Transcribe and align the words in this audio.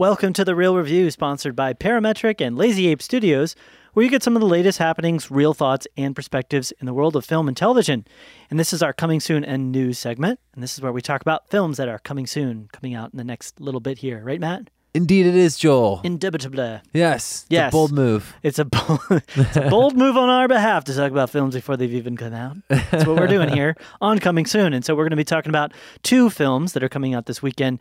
Welcome 0.00 0.32
to 0.32 0.46
the 0.46 0.54
Reel 0.54 0.74
Review, 0.76 1.10
sponsored 1.10 1.54
by 1.54 1.74
Parametric 1.74 2.40
and 2.40 2.56
Lazy 2.56 2.88
Ape 2.88 3.02
Studios, 3.02 3.54
where 3.92 4.02
you 4.02 4.08
get 4.10 4.22
some 4.22 4.34
of 4.34 4.40
the 4.40 4.46
latest 4.48 4.78
happenings, 4.78 5.30
real 5.30 5.52
thoughts, 5.52 5.86
and 5.94 6.16
perspectives 6.16 6.72
in 6.80 6.86
the 6.86 6.94
world 6.94 7.16
of 7.16 7.24
film 7.26 7.48
and 7.48 7.54
television. 7.56 8.06
And 8.48 8.58
this 8.58 8.72
is 8.72 8.82
our 8.82 8.94
coming 8.94 9.20
soon 9.20 9.44
and 9.44 9.70
news 9.70 9.98
segment. 9.98 10.40
And 10.54 10.62
this 10.62 10.72
is 10.72 10.80
where 10.80 10.90
we 10.90 11.02
talk 11.02 11.20
about 11.20 11.50
films 11.50 11.76
that 11.76 11.86
are 11.86 11.98
coming 11.98 12.26
soon, 12.26 12.70
coming 12.72 12.94
out 12.94 13.12
in 13.12 13.18
the 13.18 13.24
next 13.24 13.60
little 13.60 13.78
bit 13.80 13.98
here, 13.98 14.22
right, 14.24 14.40
Matt? 14.40 14.70
Indeed, 14.94 15.26
it 15.26 15.34
is, 15.36 15.58
Joel. 15.58 16.00
Indubitably. 16.02 16.80
yes. 16.94 17.44
Yes. 17.50 17.70
bold 17.70 17.92
move. 17.92 18.34
It's 18.42 18.58
a 18.58 18.64
bold, 18.64 19.00
it's 19.36 19.56
a 19.58 19.68
bold 19.68 19.98
move 19.98 20.16
on 20.16 20.30
our 20.30 20.48
behalf 20.48 20.84
to 20.84 20.94
talk 20.94 21.12
about 21.12 21.28
films 21.28 21.54
before 21.54 21.76
they've 21.76 21.92
even 21.92 22.16
come 22.16 22.32
out. 22.32 22.56
That's 22.68 23.04
what 23.04 23.18
we're 23.18 23.26
doing 23.36 23.50
here 23.50 23.76
on 24.00 24.18
Coming 24.18 24.46
Soon. 24.46 24.72
And 24.72 24.82
so 24.82 24.94
we're 24.94 25.04
going 25.04 25.10
to 25.10 25.16
be 25.16 25.24
talking 25.24 25.50
about 25.50 25.72
two 26.02 26.30
films 26.30 26.72
that 26.72 26.82
are 26.82 26.88
coming 26.88 27.12
out 27.12 27.26
this 27.26 27.42
weekend. 27.42 27.80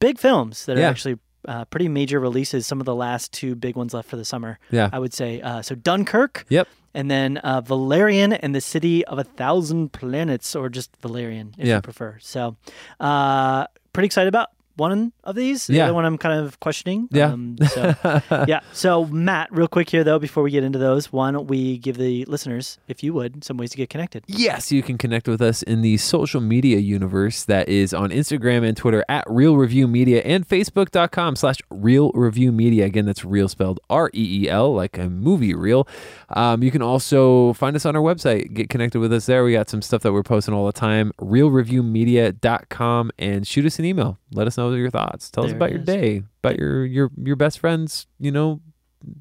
Big 0.00 0.18
films 0.18 0.66
that 0.66 0.76
are 0.76 0.80
Yeah. 0.80 0.90
actually 0.90 1.16
uh, 1.48 1.64
pretty 1.66 1.88
major 1.88 2.20
releases. 2.20 2.66
Some 2.66 2.80
of 2.80 2.86
the 2.86 2.94
last 2.94 3.32
two 3.32 3.54
big 3.54 3.76
ones 3.76 3.94
left 3.94 4.08
for 4.08 4.16
the 4.16 4.24
summer. 4.24 4.58
Yeah. 4.70 4.88
I 4.92 4.98
would 4.98 5.12
say. 5.14 5.40
Uh, 5.40 5.62
so 5.62 5.74
Dunkirk. 5.74 6.44
Yep. 6.48 6.68
And 6.92 7.08
then 7.08 7.36
uh, 7.38 7.60
Valerian 7.60 8.32
and 8.32 8.52
the 8.52 8.60
City 8.60 9.04
of 9.04 9.18
a 9.18 9.24
Thousand 9.24 9.92
Planets, 9.92 10.56
or 10.56 10.68
just 10.68 10.90
Valerian 11.00 11.54
if 11.56 11.68
Yeah. 11.68 11.76
you 11.76 11.82
prefer. 11.82 12.18
So, 12.20 12.56
uh, 12.98 13.66
pretty 13.92 14.06
excited 14.06 14.26
about 14.28 14.48
one 14.76 15.12
of 15.24 15.34
these. 15.34 15.66
The 15.66 15.74
Yeah. 15.74 15.84
other 15.84 15.94
one 15.94 16.04
I'm 16.04 16.16
kind 16.18 16.40
of 16.40 16.58
questioning. 16.60 17.08
Yeah. 17.10 17.32
Um, 17.32 17.56
so, 17.68 17.94
yeah. 18.48 18.60
So, 18.72 19.04
Matt, 19.06 19.48
real 19.52 19.68
quick 19.68 19.90
here, 19.90 20.04
though, 20.04 20.18
before 20.18 20.42
we 20.42 20.50
get 20.50 20.64
into 20.64 20.78
those, 20.78 21.12
why 21.12 21.30
don't 21.30 21.46
we 21.48 21.78
give 21.78 21.96
the 21.98 22.24
listeners, 22.26 22.78
if 22.88 23.02
you 23.02 23.12
would, 23.14 23.44
some 23.44 23.56
ways 23.56 23.70
to 23.70 23.76
get 23.76 23.90
connected? 23.90 24.24
Yes, 24.26 24.72
you 24.72 24.82
can 24.82 24.96
connect 24.98 25.28
with 25.28 25.42
us 25.42 25.62
in 25.62 25.82
the 25.82 25.96
social 25.98 26.40
media 26.40 26.78
universe 26.78 27.44
that 27.44 27.68
is 27.68 27.92
on 27.92 28.10
Instagram 28.10 28.66
and 28.66 28.76
Twitter 28.76 29.04
at 29.08 29.24
Reel 29.28 29.56
Review 29.56 29.86
Media 29.86 30.22
and 30.22 30.48
Facebook.com 30.48 31.36
slash 31.36 31.58
Reel 31.70 32.10
Review 32.14 32.52
Media. 32.52 32.86
Again, 32.86 33.04
that's 33.06 33.24
real 33.24 33.48
spelled 33.48 33.80
R 33.90 34.08
E 34.14 34.44
E 34.44 34.48
L, 34.48 34.72
like 34.74 34.96
a 34.98 35.08
movie 35.10 35.54
reel. 35.54 35.86
Um, 36.30 36.62
you 36.62 36.70
can 36.70 36.82
also 36.82 37.52
find 37.54 37.76
us 37.76 37.84
on 37.84 37.96
our 37.96 38.02
website. 38.02 38.54
Get 38.54 38.68
connected 38.70 39.00
with 39.00 39.12
us 39.12 39.26
there. 39.26 39.44
We 39.44 39.52
got 39.52 39.68
some 39.68 39.82
stuff 39.82 40.02
that 40.02 40.12
we're 40.12 40.22
posting 40.22 40.54
all 40.54 40.66
the 40.66 40.72
time. 40.72 41.12
ReelReviewMedia.com 41.20 43.10
and 43.18 43.46
shoot 43.46 43.64
us 43.66 43.78
an 43.78 43.84
email. 43.84 44.18
Let 44.32 44.46
us 44.46 44.56
know 44.56 44.69
your 44.78 44.90
thoughts. 44.90 45.30
Tell 45.30 45.44
us 45.44 45.52
about 45.52 45.70
your 45.70 45.80
day, 45.80 46.22
about 46.42 46.58
your 46.58 46.84
your 46.84 47.10
your 47.22 47.36
best 47.36 47.58
friend's, 47.58 48.06
you 48.18 48.30
know, 48.30 48.60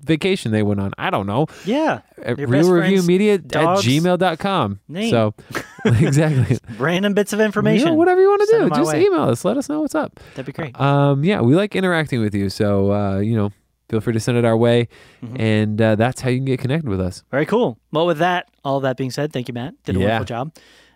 vacation 0.03 0.51
they 0.51 0.63
went 0.63 0.79
on. 0.79 0.93
I 0.97 1.09
don't 1.09 1.25
know. 1.25 1.47
Yeah. 1.65 2.01
At 2.21 2.37
Your 2.37 2.47
best 2.47 2.67
friend's 2.69 3.05
reelreviewmedia 3.07 3.35
at 3.35 3.47
dog's 3.47 3.85
gmail.com. 3.85 4.79
name. 4.87 5.09
So, 5.09 5.33
exactly. 5.85 6.57
Random 6.77 7.13
bits 7.13 7.31
of 7.33 7.39
information. 7.39 7.87
You 7.87 7.91
know, 7.93 7.97
whatever 7.97 8.21
you 8.21 8.27
want 8.29 8.41
to 8.41 8.47
Send 8.47 8.69
do, 8.71 8.75
just 8.75 8.93
email 8.95 9.23
us. 9.23 9.45
Let 9.45 9.57
us 9.57 9.69
know 9.69 9.81
what's 9.81 9.95
up. 9.95 10.19
That'd 10.31 10.45
be 10.45 10.51
great. 10.51 10.79
Um, 10.79 11.23
yeah, 11.23 11.41
we 11.41 11.55
like 11.55 11.75
interacting 11.75 12.19
with 12.21 12.35
you. 12.35 12.49
So, 12.49 12.91
uh, 12.91 13.19
you 13.19 13.35
know, 13.37 13.51
feel 13.87 14.01
free 14.01 14.13
to 14.13 14.19
send 14.19 14.37
it 14.37 14.43
our 14.45 14.57
way. 14.57 14.87
Mhm. 15.23 15.39
And 15.39 15.81
uh, 15.81 15.95
that's 15.95 16.19
how 16.21 16.29
you 16.29 16.37
can 16.39 16.45
get 16.45 16.59
connected 16.59 16.89
with 16.89 16.99
us. 16.99 17.23
Very 17.31 17.45
cool. 17.45 17.79
Well, 17.91 18.05
with 18.05 18.17
that, 18.17 18.49
all 18.65 18.81
that 18.81 18.97
being 18.97 19.11
said, 19.11 19.31
thank 19.31 19.47
you, 19.47 19.53
Matt. 19.53 19.75
Did 19.85 19.95
a 19.95 19.99
Yeah. 19.99 20.05
wonderful 20.05 20.25
job, 20.25 20.51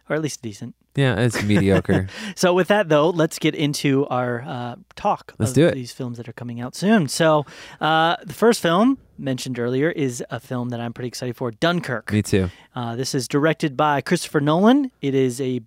or 0.09 0.15
at 0.15 0.21
least 0.21 0.41
decent. 0.41 0.75
Yeah, 0.95 1.19
it's 1.19 1.41
mediocre. 1.43 2.07
So, 2.35 2.53
with 2.53 2.67
that 2.67 2.89
though, 2.89 3.09
let's 3.09 3.39
get 3.39 3.55
into 3.55 4.05
our 4.07 4.41
uh, 4.41 4.75
talk. 4.95 5.33
Let's 5.39 5.51
of 5.51 5.55
do 5.55 5.67
it. 5.67 5.75
These 5.75 5.91
films 5.91 6.17
that 6.17 6.27
are 6.29 6.33
coming 6.33 6.61
out 6.61 6.75
soon. 6.75 7.07
So, 7.07 7.45
uh, 7.81 8.17
the 8.23 8.33
first 8.33 8.61
film 8.61 8.97
mentioned 9.17 9.59
earlier 9.59 9.89
is 9.89 10.23
a 10.29 10.39
film 10.39 10.69
that 10.69 10.79
I'm 10.79 10.93
pretty 10.93 11.07
excited 11.07 11.35
for, 11.35 11.51
Dunkirk. 11.51 12.11
Me 12.11 12.21
too. 12.21 12.49
Uh, 12.75 12.95
this 12.95 13.15
is 13.15 13.27
directed 13.27 13.75
by 13.77 14.01
Christopher 14.01 14.41
Nolan. 14.41 14.91
It 15.01 15.15
is 15.15 15.39
a 15.41 15.61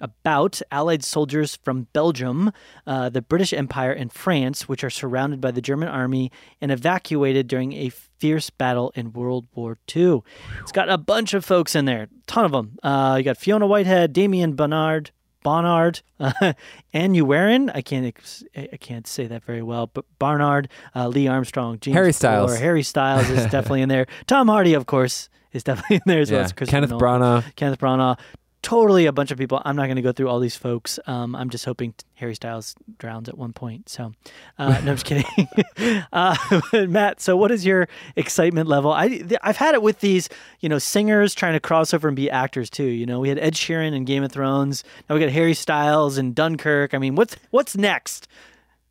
about 0.00 0.60
Allied 0.70 1.02
soldiers 1.04 1.56
from 1.62 1.88
Belgium, 1.92 2.52
uh, 2.86 3.08
the 3.08 3.22
British 3.22 3.52
Empire, 3.52 3.92
and 3.92 4.12
France, 4.12 4.68
which 4.68 4.82
are 4.84 4.90
surrounded 4.90 5.40
by 5.40 5.50
the 5.50 5.60
German 5.60 5.88
army 5.88 6.30
and 6.60 6.70
evacuated 6.72 7.48
during 7.48 7.72
a 7.72 7.88
fierce 7.90 8.50
battle 8.50 8.92
in 8.94 9.12
World 9.12 9.46
War 9.54 9.78
II. 9.94 10.22
It's 10.60 10.72
got 10.72 10.88
a 10.88 10.98
bunch 10.98 11.34
of 11.34 11.44
folks 11.44 11.74
in 11.74 11.84
there, 11.84 12.08
ton 12.26 12.44
of 12.44 12.52
them. 12.52 12.78
Uh, 12.82 13.16
you 13.18 13.24
got 13.24 13.36
Fionn 13.38 13.66
Whitehead, 13.68 14.12
Damien 14.12 14.54
Bonnard. 14.54 15.10
Bonnard, 15.44 16.02
uh, 16.18 16.52
Aneurin, 16.94 17.70
I 17.74 17.80
can't 17.80 18.06
ex- 18.06 18.42
I 18.56 18.76
can't 18.78 19.06
say 19.06 19.26
that 19.28 19.44
very 19.44 19.62
well, 19.62 19.86
but 19.86 20.04
Barnard, 20.18 20.68
uh, 20.96 21.06
Lee 21.08 21.28
Armstrong, 21.28 21.78
James 21.80 21.94
Harry 21.94 22.12
Styles. 22.12 22.52
Or 22.52 22.56
Harry 22.56 22.82
Styles 22.82 23.30
is 23.30 23.44
definitely 23.50 23.82
in 23.82 23.88
there. 23.88 24.06
Tom 24.26 24.48
Hardy, 24.48 24.74
of 24.74 24.86
course, 24.86 25.28
is 25.52 25.62
definitely 25.62 25.96
in 25.96 26.02
there 26.06 26.20
as 26.20 26.30
well 26.30 26.40
Yeah. 26.40 26.44
as 26.44 26.52
Kenneth 26.52 26.90
Branagh. 26.90 27.44
Kenneth 27.54 27.78
Branagh. 27.78 28.18
Totally 28.60 29.06
a 29.06 29.12
bunch 29.12 29.30
of 29.30 29.38
people. 29.38 29.62
I'm 29.64 29.76
not 29.76 29.84
going 29.84 29.96
to 29.96 30.02
go 30.02 30.10
through 30.10 30.28
all 30.28 30.40
these 30.40 30.56
folks. 30.56 30.98
Um, 31.06 31.36
I'm 31.36 31.48
just 31.48 31.64
hoping 31.64 31.94
Harry 32.14 32.34
Styles 32.34 32.74
drowns 32.98 33.28
at 33.28 33.38
one 33.38 33.52
point. 33.52 33.88
So, 33.88 34.12
uh, 34.58 34.80
no, 34.84 34.90
I'm 34.92 34.96
just 34.96 35.04
kidding. 35.06 35.48
uh, 36.12 36.36
Matt, 36.72 37.20
so 37.20 37.36
what 37.36 37.52
is 37.52 37.64
your 37.64 37.88
excitement 38.16 38.68
level? 38.68 38.92
I 38.92 39.08
th- 39.08 39.40
I've 39.42 39.56
had 39.56 39.74
it 39.74 39.82
with 39.82 40.00
these, 40.00 40.28
you 40.60 40.68
know, 40.68 40.78
singers 40.78 41.34
trying 41.34 41.52
to 41.52 41.60
cross 41.60 41.94
over 41.94 42.08
and 42.08 42.16
be 42.16 42.28
actors 42.28 42.68
too. 42.68 42.82
You 42.84 43.06
know, 43.06 43.20
we 43.20 43.28
had 43.28 43.38
Ed 43.38 43.54
Sheeran 43.54 43.94
in 43.94 44.04
Game 44.04 44.24
of 44.24 44.32
Thrones. 44.32 44.82
Now 45.08 45.14
we 45.14 45.20
got 45.20 45.30
Harry 45.30 45.54
Styles 45.54 46.18
and 46.18 46.34
Dunkirk. 46.34 46.94
I 46.94 46.98
mean, 46.98 47.14
what's 47.14 47.36
what's 47.50 47.76
next? 47.76 48.26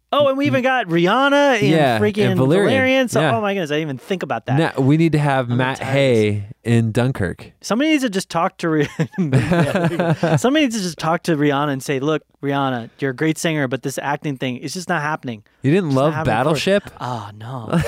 Oh, 0.09 0.29
and 0.29 0.37
we 0.37 0.45
even 0.45 0.63
got 0.63 0.87
Rihanna 0.87 1.61
in 1.61 1.71
Yeah, 1.71 1.99
freaking 1.99 2.27
and 2.29 2.37
Valerian. 2.37 2.69
Valerian. 2.69 3.07
So, 3.09 3.19
Yeah. 3.19 3.35
oh 3.35 3.41
my 3.41 3.53
goodness, 3.53 3.71
I 3.71 3.75
didn't 3.75 3.87
even 3.89 3.97
think 3.97 4.23
about 4.23 4.45
that. 4.45 4.57
Now, 4.57 4.81
we 4.81 4.95
need 4.95 5.11
to 5.11 5.17
have 5.19 5.51
I'm 5.51 5.57
Matt. 5.57 5.79
Hay 5.79 6.45
in 6.63 6.93
Dunkirk. 6.93 7.51
Somebody 7.59 7.89
needs 7.89 8.03
to 8.03 8.09
just 8.09 8.29
talk 8.29 8.57
to 8.59 8.67
Rihanna. 8.67 10.39
Somebody 10.39 10.65
needs 10.65 10.77
to 10.77 10.81
just 10.81 10.97
talk 10.97 11.23
to 11.23 11.35
Rihanna 11.35 11.73
and 11.73 11.83
say, 11.83 11.99
"Look, 11.99 12.23
Rihanna, 12.41 12.89
you're 12.99 13.11
a 13.11 13.15
great 13.15 13.37
singer, 13.37 13.67
but 13.67 13.83
this 13.83 13.97
acting 13.97 14.37
thing 14.37 14.57
is 14.57 14.73
just 14.73 14.87
not 14.89 15.01
happening." 15.01 15.43
You 15.61 15.71
didn't 15.71 15.89
It's 15.89 15.95
love 15.97 16.25
Battleship? 16.25 16.83
Oh 17.01 17.29
no, 17.35 17.67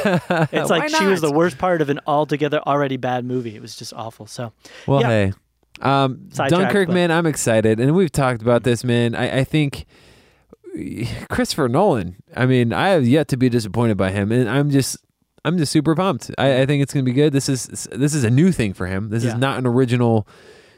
it's 0.52 0.70
like 0.70 0.90
she 0.90 1.06
was 1.06 1.22
the 1.22 1.32
worst 1.32 1.58
part 1.58 1.82
of 1.82 1.90
an 1.90 2.00
altogether 2.06 2.60
already 2.68 2.98
bad 2.98 3.26
movie. 3.26 3.56
It 3.56 3.62
was 3.62 3.76
just 3.76 3.94
awful. 3.94 4.26
So 4.28 4.52
Well, 4.88 5.02
Yeah. 5.02 5.08
hey. 5.08 5.34
Um, 5.82 6.28
Dunkirk, 6.34 6.88
but- 6.90 6.94
man, 6.94 7.12
I'm 7.12 7.26
excited. 7.26 7.80
And 7.80 7.96
we've 7.96 8.12
talked 8.12 8.42
about 8.42 8.64
this, 8.64 8.84
man. 8.84 9.16
I, 9.16 9.40
I 9.40 9.44
think 9.46 9.86
Christopher 11.30 11.68
Nolan, 11.70 12.16
I 12.36 12.46
mean, 12.46 12.74
I 12.74 12.90
have 12.90 13.08
yet 13.08 13.28
to 13.30 13.38
be 13.38 13.50
disappointed 13.50 13.98
by 13.98 14.12
him. 14.12 14.32
And 14.32 14.50
I'm 14.50 14.70
just. 14.70 14.98
I'm 15.46 15.58
just 15.58 15.72
super 15.72 15.96
pumped. 15.96 16.30
I, 16.38 16.62
I 16.62 16.66
think 16.66 16.84
it's 16.84 16.94
going 16.94 17.06
to 17.06 17.10
be 17.10 17.16
good. 17.16 17.32
This 17.32 17.48
is 17.48 17.88
this 17.94 18.14
is 18.14 18.26
a 18.26 18.30
new 18.30 18.52
thing 18.52 18.74
for 18.74 18.88
him. 18.88 19.08
This 19.10 19.24
Yeah. 19.24 19.30
is 19.32 19.36
not 19.38 19.58
an 19.58 19.66
original 19.66 20.28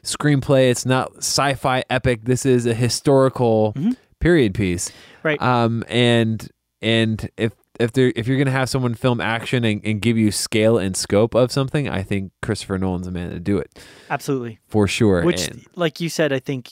screenplay. 0.03 0.69
It's 0.69 0.85
not 0.85 1.17
sci-fi 1.17 1.83
epic. 1.89 2.25
This 2.25 2.45
is 2.45 2.67
a 2.67 2.75
historical 2.75 3.73
Mhm. 3.75 3.95
period 4.19 4.53
piece. 4.53 4.91
right, 5.23 5.41
Um, 5.41 5.83
and 5.87 6.47
and 6.79 7.27
if 7.37 7.53
if 7.79 7.91
there 7.93 8.13
if 8.15 8.27
you're 8.27 8.37
gonna 8.37 8.51
have 8.51 8.69
someone 8.69 8.93
film 8.93 9.19
action 9.19 9.63
and, 9.65 9.81
and 9.83 9.99
give 9.99 10.15
you 10.15 10.31
scale 10.31 10.77
and 10.77 10.95
scope 10.95 11.33
of 11.33 11.51
something, 11.51 11.89
I 11.89 12.03
think 12.03 12.31
Christopher 12.43 12.77
Nolan's 12.77 13.07
the 13.07 13.11
man 13.11 13.31
to 13.31 13.39
do 13.39 13.57
it 13.57 13.79
absolutely. 14.11 14.59
for 14.67 14.87
sure. 14.87 15.23
Which, 15.23 15.47
And- 15.47 15.65
like 15.75 15.99
you 15.99 16.07
said, 16.09 16.31
I 16.31 16.39
think 16.39 16.69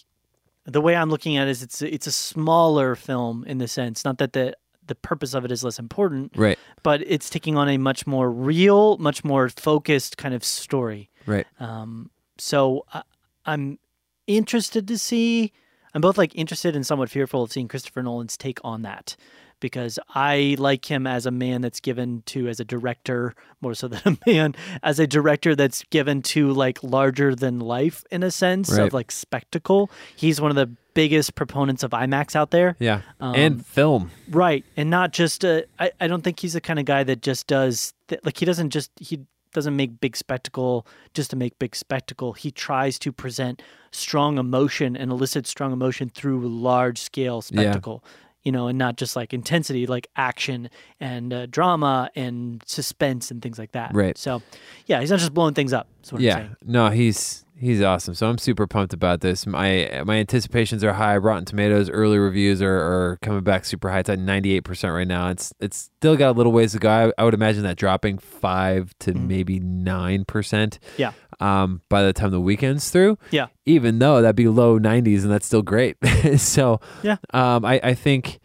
the 0.70 0.82
way 0.82 0.96
I'm 0.96 1.10
looking 1.10 1.38
at 1.38 1.48
it 1.48 1.52
is 1.52 1.64
it's 1.64 1.82
it's 1.82 2.08
a 2.08 2.12
smaller 2.12 2.96
film 2.96 3.44
in 3.46 3.58
the 3.58 3.68
sense, 3.68 4.06
not 4.06 4.18
that 4.20 4.34
the 4.34 4.56
the 4.88 4.96
purpose 4.96 5.34
of 5.36 5.46
it 5.46 5.52
is 5.52 5.64
less 5.64 5.78
important, 5.78 6.32
right, 6.36 6.58
but 6.82 7.02
it's 7.06 7.30
taking 7.30 7.58
on 7.58 7.70
a 7.70 7.78
much 7.78 8.08
more 8.08 8.32
real, 8.32 8.98
much 8.98 9.24
more 9.24 9.50
focused 9.50 10.18
kind 10.18 10.34
of 10.34 10.44
story. 10.44 11.10
right, 11.28 11.46
Um, 11.60 12.10
so 12.38 12.86
I, 12.94 13.04
I'm 13.46 13.80
interested 14.28 14.88
to 14.88 14.98
see. 14.98 15.52
I'm 15.94 16.02
both 16.02 16.18
like 16.18 16.36
interested 16.36 16.76
and 16.76 16.86
somewhat 16.86 17.10
fearful 17.10 17.44
of 17.44 17.52
seeing 17.52 17.68
Christopher 17.68 18.04
Nolan's 18.04 18.38
take 18.38 18.60
on 18.64 18.84
that 18.84 19.16
because 19.60 20.00
I 20.16 20.56
like 20.60 20.90
him 20.90 21.06
as 21.08 21.26
a 21.26 21.32
man 21.32 21.62
that's 21.62 21.80
given 21.80 22.24
to 22.28 22.48
as 22.48 22.60
a 22.60 22.66
director 22.66 23.36
more 23.62 23.74
so 23.74 23.88
than 23.94 24.02
a 24.06 24.18
man 24.30 24.56
as 24.84 25.00
a 25.00 25.08
director 25.08 25.56
that's 25.56 25.84
given 25.90 26.22
to 26.24 26.52
like 26.52 26.82
larger 26.84 27.36
than 27.36 27.60
life 27.60 28.04
in 28.12 28.24
a 28.24 28.32
sense 28.32 28.72
Right. 28.72 28.88
of 28.88 28.94
like 28.94 29.12
spectacle. 29.12 29.90
He's 30.16 30.40
one 30.42 30.52
of 30.52 30.56
the 30.56 30.70
biggest 30.94 31.36
proponents 31.36 31.84
of 31.84 31.92
IMAX 31.92 32.36
out 32.36 32.52
there. 32.52 32.76
yeah, 32.80 33.02
Um, 33.22 33.36
and 33.36 33.66
film. 33.66 34.12
Right. 34.30 34.66
And 34.76 34.90
not 34.90 35.14
just, 35.14 35.46
uh, 35.46 35.62
I, 35.80 35.92
I 36.02 36.08
don't 36.08 36.24
think 36.24 36.40
he's 36.40 36.54
the 36.54 36.62
kind 36.62 36.78
of 36.80 36.86
guy 36.86 37.04
that 37.04 37.22
just 37.22 37.48
does, 37.48 37.94
th- 38.10 38.20
like, 38.26 38.38
he 38.38 38.46
doesn't 38.46 38.72
just, 38.72 38.92
he 39.00 39.22
doesn't 39.54 39.76
make 39.76 40.00
big 40.02 40.18
spectacle 40.18 40.86
just 41.14 41.30
to 41.32 41.36
make 41.38 41.58
big 41.58 41.76
spectacle. 41.76 42.34
He 42.34 42.52
tries 42.52 43.00
to 43.00 43.12
present 43.14 43.62
strong 43.92 44.38
emotion 44.38 44.96
and 44.98 45.10
elicit 45.12 45.48
strong 45.48 45.72
emotion 45.72 46.10
through 46.10 46.48
large 46.48 46.98
scale 47.00 47.42
spectacle. 47.42 48.04
Yeah. 48.04 48.10
You 48.44 48.52
know, 48.54 48.68
and 48.68 48.78
not 48.78 48.96
just 48.96 49.16
like 49.18 49.34
intensity, 49.34 49.86
like 49.86 50.08
action 50.16 50.70
and 51.00 51.34
uh, 51.34 51.46
drama 51.48 52.10
and 52.16 52.64
suspense 52.66 53.32
and 53.32 53.42
things 53.42 53.60
like 53.60 53.74
that. 53.74 53.92
Right. 53.94 54.18
So, 54.18 54.42
yeah, 54.86 55.02
he's 55.02 55.10
not 55.12 55.20
just 55.20 55.34
blowing 55.34 55.54
things 55.54 55.74
up. 55.74 55.88
That's 55.98 56.14
what 56.14 56.20
I'm 56.20 56.24
Yeah, 56.26 56.36
saying. 56.36 56.56
no, 56.66 56.90
he's 56.90 57.44
he's 57.58 57.82
awesome. 57.82 58.14
So 58.14 58.30
I'm 58.30 58.38
super 58.38 58.66
pumped 58.66 58.94
about 58.94 59.20
this. 59.20 59.46
My 59.46 60.02
my 60.06 60.16
anticipations 60.18 60.86
are 60.86 60.94
high. 60.94 61.18
Rotten 61.18 61.44
Tomatoes 61.44 61.90
early 61.90 62.18
reviews 62.18 62.62
are, 62.62 62.78
are 62.78 63.18
coming 63.22 63.44
back 63.44 63.66
super 63.66 63.90
high. 63.92 64.00
It's 64.00 64.10
at 64.10 64.20
98 64.20 64.62
percent 64.62 64.94
right 64.94 65.08
now. 65.08 65.28
It's 65.28 65.54
it's 65.60 65.90
still 65.98 66.16
got 66.16 66.30
a 66.30 66.38
little 66.38 66.54
ways 66.54 66.72
to 66.72 66.80
go. 66.80 66.90
I, 66.90 67.22
I 67.22 67.26
would 67.26 67.34
imagine 67.34 67.64
that 67.64 67.76
dropping 67.76 68.20
five 68.20 68.94
to 69.00 69.12
Mhm. 69.12 69.28
maybe 69.28 69.60
nine 69.60 70.24
percent. 70.24 70.80
Yeah. 70.98 71.12
Um, 71.40 71.82
by 71.90 72.04
the 72.04 72.12
time 72.14 72.32
the 72.32 72.42
weekend's 72.42 72.90
through. 72.90 73.18
Yeah. 73.32 73.48
Even 73.66 74.00
though 74.00 74.22
that'd 74.22 74.36
be 74.36 74.48
low 74.50 74.78
90s 74.80 75.22
and 75.24 75.32
that's 75.32 75.46
still 75.46 75.62
great. 75.62 75.96
so 76.38 76.82
Yeah. 77.04 77.18
Um, 77.34 77.64
I 77.66 77.80
I 77.84 77.94
think. 77.94 78.40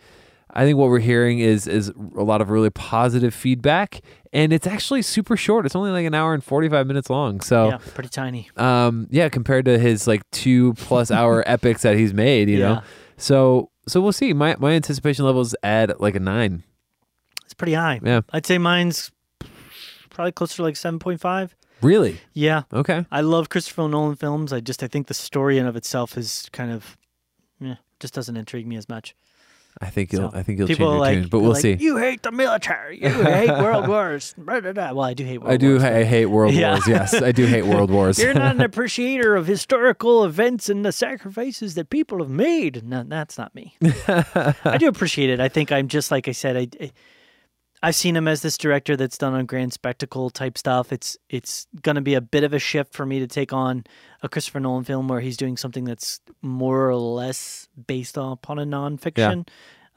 I 0.57 0.65
think 0.65 0.79
what 0.79 0.89
we're 0.89 1.01
hearing 1.01 1.41
is 1.41 1.67
is 1.67 1.89
a 1.89 2.23
lot 2.23 2.41
of 2.41 2.49
really 2.49 2.71
positive 2.71 3.35
feedback, 3.35 4.01
and 4.33 4.53
it's 4.53 4.69
actually 4.69 5.03
super 5.03 5.37
short. 5.37 5.67
It's 5.67 5.75
only 5.75 5.91
like 5.91 6.07
an 6.07 6.15
hour 6.15 6.33
and 6.33 6.45
forty 6.45 6.69
five 6.69 6.87
minutes 6.87 7.11
long. 7.11 7.41
So 7.41 7.71
yeah, 7.71 7.79
pretty 7.79 8.09
tiny. 8.09 8.49
um, 8.57 9.09
yeah, 9.11 9.29
compared 9.29 9.65
to 9.65 9.81
his 9.81 10.07
like 10.07 10.23
two 10.31 10.75
plus 10.75 11.11
hour 11.11 11.43
epics 11.49 11.83
that 11.83 11.97
he's 11.97 12.15
made, 12.15 12.49
you 12.49 12.59
Yeah. 12.59 12.69
know. 12.75 12.83
So 13.17 13.71
so 13.89 14.01
we'll 14.01 14.13
see. 14.13 14.33
My 14.33 14.55
my 14.61 14.75
anticipation 14.75 15.25
levels 15.25 15.57
at 15.65 16.01
like 16.01 16.15
a 16.15 16.21
nine. 16.21 16.63
It's 17.45 17.55
pretty 17.55 17.75
high. 17.75 17.99
Yeah, 18.05 18.21
I'd 18.33 18.47
say 18.47 18.57
mine's 18.59 19.11
probably 20.11 20.31
closer 20.31 20.57
to 20.59 20.63
like 20.63 20.77
seven 20.77 21.01
point 21.01 21.21
five. 21.21 21.57
Really. 21.83 22.21
Yeah, 22.33 22.63
Okay. 22.73 23.05
I 23.11 23.21
love 23.21 23.49
Christopher 23.49 23.89
Nolan 23.89 24.17
films. 24.17 24.53
I 24.53 24.61
just 24.61 24.83
I 24.83 24.89
think 24.89 25.07
the 25.09 25.15
story 25.15 25.59
in 25.59 25.67
of 25.67 25.77
itself 25.77 26.17
is 26.17 26.49
kind 26.53 26.71
of, 26.73 26.97
yeah, 27.61 27.77
just 28.01 28.15
doesn't 28.15 28.37
intrigue 28.37 28.67
me 28.67 28.77
as 28.77 28.89
much. 28.89 29.15
I 29.81 29.91
think 29.91 30.13
you'll 30.13 30.31
So, 30.31 30.39
I 30.39 30.45
think 30.45 30.59
you'll 30.61 30.69
change 30.69 30.79
your 30.79 30.99
like, 30.99 31.19
tune, 31.19 31.29
but 31.29 31.41
we'll 31.41 31.51
like, 31.55 31.63
see. 31.63 31.73
You 31.81 31.97
hate 31.97 32.23
the 32.23 32.31
military. 32.31 33.03
You 33.03 33.09
hate 33.09 33.49
world 33.61 33.89
wars. 33.89 34.33
Blah, 34.39 34.61
blah, 34.61 34.73
blah. 34.73 34.93
Well, 34.93 35.05
I 35.05 35.15
do 35.15 35.25
hate 35.25 35.39
world 35.39 35.53
I 35.53 35.57
do. 35.57 35.71
wars. 35.71 35.83
ha- 35.83 35.89
I 35.89 36.05
hate 36.05 36.27
world 36.27 36.55
Yeah. 36.55 36.75
wars. 36.75 36.87
Yes, 36.87 37.15
I 37.21 37.33
do 37.33 37.45
hate 37.45 37.67
world 37.67 37.91
wars. 37.97 38.21
You're 38.21 38.35
not 38.35 38.55
an 38.55 38.61
appreciator 38.71 39.35
of 39.35 39.49
historical 39.49 40.25
events 40.25 40.69
and 40.69 40.85
the 40.85 40.93
sacrifices 40.93 41.75
that 41.75 41.91
people 41.91 42.19
have 42.21 42.31
made. 42.31 42.85
No, 42.85 43.03
that's 43.03 43.37
not 43.37 43.53
me. 43.57 43.77
I 44.07 44.77
do 44.79 44.87
appreciate 44.87 45.29
it. 45.31 45.41
I 45.41 45.49
think 45.49 45.73
I'm 45.73 45.89
just 45.89 46.13
like 46.13 46.29
I 46.29 46.33
said. 46.33 46.57
I, 46.57 46.69
I 46.81 46.91
I've 47.85 47.95
seen 47.95 48.17
him 48.17 48.27
as 48.27 48.41
this 48.43 48.57
director 48.57 48.97
that's 48.97 49.19
done 49.19 49.35
on 49.35 49.45
grand 49.47 49.73
spectacle 49.73 50.31
type 50.31 50.57
stuff. 50.57 50.93
It's 50.93 51.17
it's 51.29 51.67
going 51.83 51.97
to 51.97 52.01
be 52.01 52.15
a 52.15 52.21
bit 52.21 52.43
of 52.45 52.53
a 52.55 52.59
shift 52.59 52.95
for 52.95 53.05
me 53.05 53.21
to 53.21 53.27
take 53.27 53.53
on 53.53 53.85
a 54.23 54.29
Christopher 54.29 54.61
Nolan 54.61 54.85
film 54.85 55.07
where 55.09 55.21
he's 55.21 55.37
doing 55.37 55.57
something 55.57 55.85
that's 55.85 56.21
more 56.41 56.89
or 56.89 56.97
less 56.97 57.69
based 57.87 58.17
upon 58.17 58.59
a 58.59 58.65
nonfiction, 58.65 59.47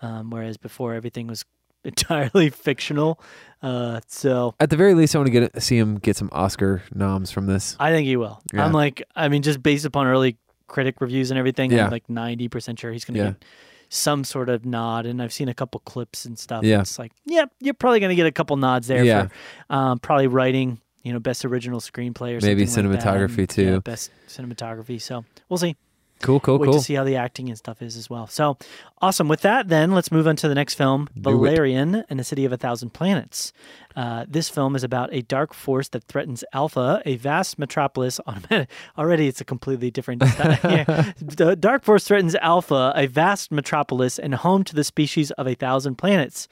um, 0.02 0.30
whereas 0.30 0.58
before 0.58 0.94
everything 0.94 1.28
was 1.28 1.46
entirely 1.86 2.50
fictional. 2.50 3.22
Uh, 3.62 4.02
so 4.08 4.54
At 4.60 4.70
the 4.70 4.76
very 4.78 4.94
least, 4.94 5.16
I 5.16 5.20
want 5.20 5.28
to 5.28 5.32
get 5.32 5.62
see 5.64 5.78
him 5.78 5.98
get 5.98 6.18
some 6.18 6.30
Oscar 6.34 6.84
noms 6.94 7.32
from 7.32 7.46
this. 7.48 7.78
I 7.80 7.92
think 7.92 8.06
he 8.06 8.18
will. 8.18 8.42
Yeah. 8.54 8.66
I'm 8.66 8.74
like, 8.74 9.04
I 9.16 9.30
mean, 9.30 9.42
just 9.44 9.64
based 9.64 9.86
upon 9.86 10.08
early 10.08 10.38
critic 10.68 11.00
reviews 11.00 11.32
and 11.32 11.38
everything, 11.38 11.72
Yeah. 11.72 11.86
I'm 11.86 11.92
like 11.92 12.08
90% 12.08 12.78
sure 12.78 12.92
he's 12.92 13.06
going 13.06 13.14
to 13.16 13.20
Yeah. 13.20 13.30
get 13.32 13.46
some 13.90 14.24
sort 14.24 14.50
of 14.50 14.66
nod. 14.66 15.06
And 15.06 15.22
I've 15.22 15.34
seen 15.34 15.50
a 15.50 15.54
couple 15.54 15.80
clips 15.82 16.26
and 16.26 16.38
stuff. 16.38 16.64
Yeah. 16.64 16.82
It's 16.82 16.98
like, 17.00 17.12
yep, 17.26 17.52
you're 17.60 17.74
probably 17.74 18.00
going 18.00 18.10
to 18.10 18.16
get 18.16 18.26
a 18.26 18.32
couple 18.32 18.56
nods 18.58 18.88
there 18.88 19.04
Yeah. 19.04 19.28
for 19.70 19.74
um, 19.74 20.00
probably 20.00 20.28
writing, 20.28 20.80
you 21.04 21.14
know, 21.14 21.20
best 21.20 21.46
original 21.46 21.80
screenplay 21.80 22.38
or 22.42 22.46
Maybe 22.46 22.66
like 22.66 22.70
cinematography, 22.76 23.38
And, 23.40 23.50
too. 23.50 23.64
Yeah, 23.64 23.80
best 23.80 24.12
cinematography. 24.28 25.02
So 25.02 25.24
we'll 25.50 25.58
see. 25.58 25.76
Cool, 26.22 26.40
cool, 26.40 26.58
Wait 26.58 26.68
cool. 26.68 26.74
to 26.74 26.80
see 26.82 26.96
how 26.96 27.04
the 27.04 27.16
acting 27.16 27.50
and 27.50 27.58
stuff 27.58 27.82
is 27.82 27.96
as 27.96 28.10
well. 28.10 28.28
So 28.28 28.58
awesome. 29.02 29.28
With 29.28 29.42
that, 29.42 29.70
then 29.70 29.92
let's 29.92 30.12
move 30.12 30.28
on 30.28 30.36
to 30.38 30.48
the 30.48 30.56
next 30.56 30.74
film, 30.74 31.08
Do 31.14 31.20
it. 31.20 31.24
Valerian 31.24 32.04
and 32.10 32.20
the 32.20 32.24
City 32.24 32.46
of 32.46 32.52
a 32.52 32.58
Thousand 32.58 32.92
Planets. 32.94 33.54
Uh, 33.96 34.26
this 34.28 34.50
film 34.50 34.76
is 34.76 34.84
about 34.84 35.14
a 35.14 35.22
dark 35.24 35.54
force 35.54 35.90
that 35.90 36.04
threatens 36.04 36.44
Alpha, 36.54 37.02
a 37.06 37.16
vast 37.16 37.58
metropolis. 37.58 38.20
On 38.28 38.44
already, 38.98 39.28
it's 39.28 39.42
a 39.42 39.46
completely 39.46 39.90
different. 39.90 40.22
yeah. 40.64 41.12
The 41.20 41.56
dark 41.56 41.84
force 41.84 42.08
threatens 42.08 42.36
Alpha, 42.36 42.94
a 42.96 43.08
vast 43.08 43.52
metropolis, 43.52 44.20
and 44.20 44.36
home 44.36 44.64
to 44.66 44.76
the 44.76 44.84
species 44.84 45.32
of 45.32 45.48
a 45.48 45.56
thousand 45.56 45.96
planets. 45.96 46.48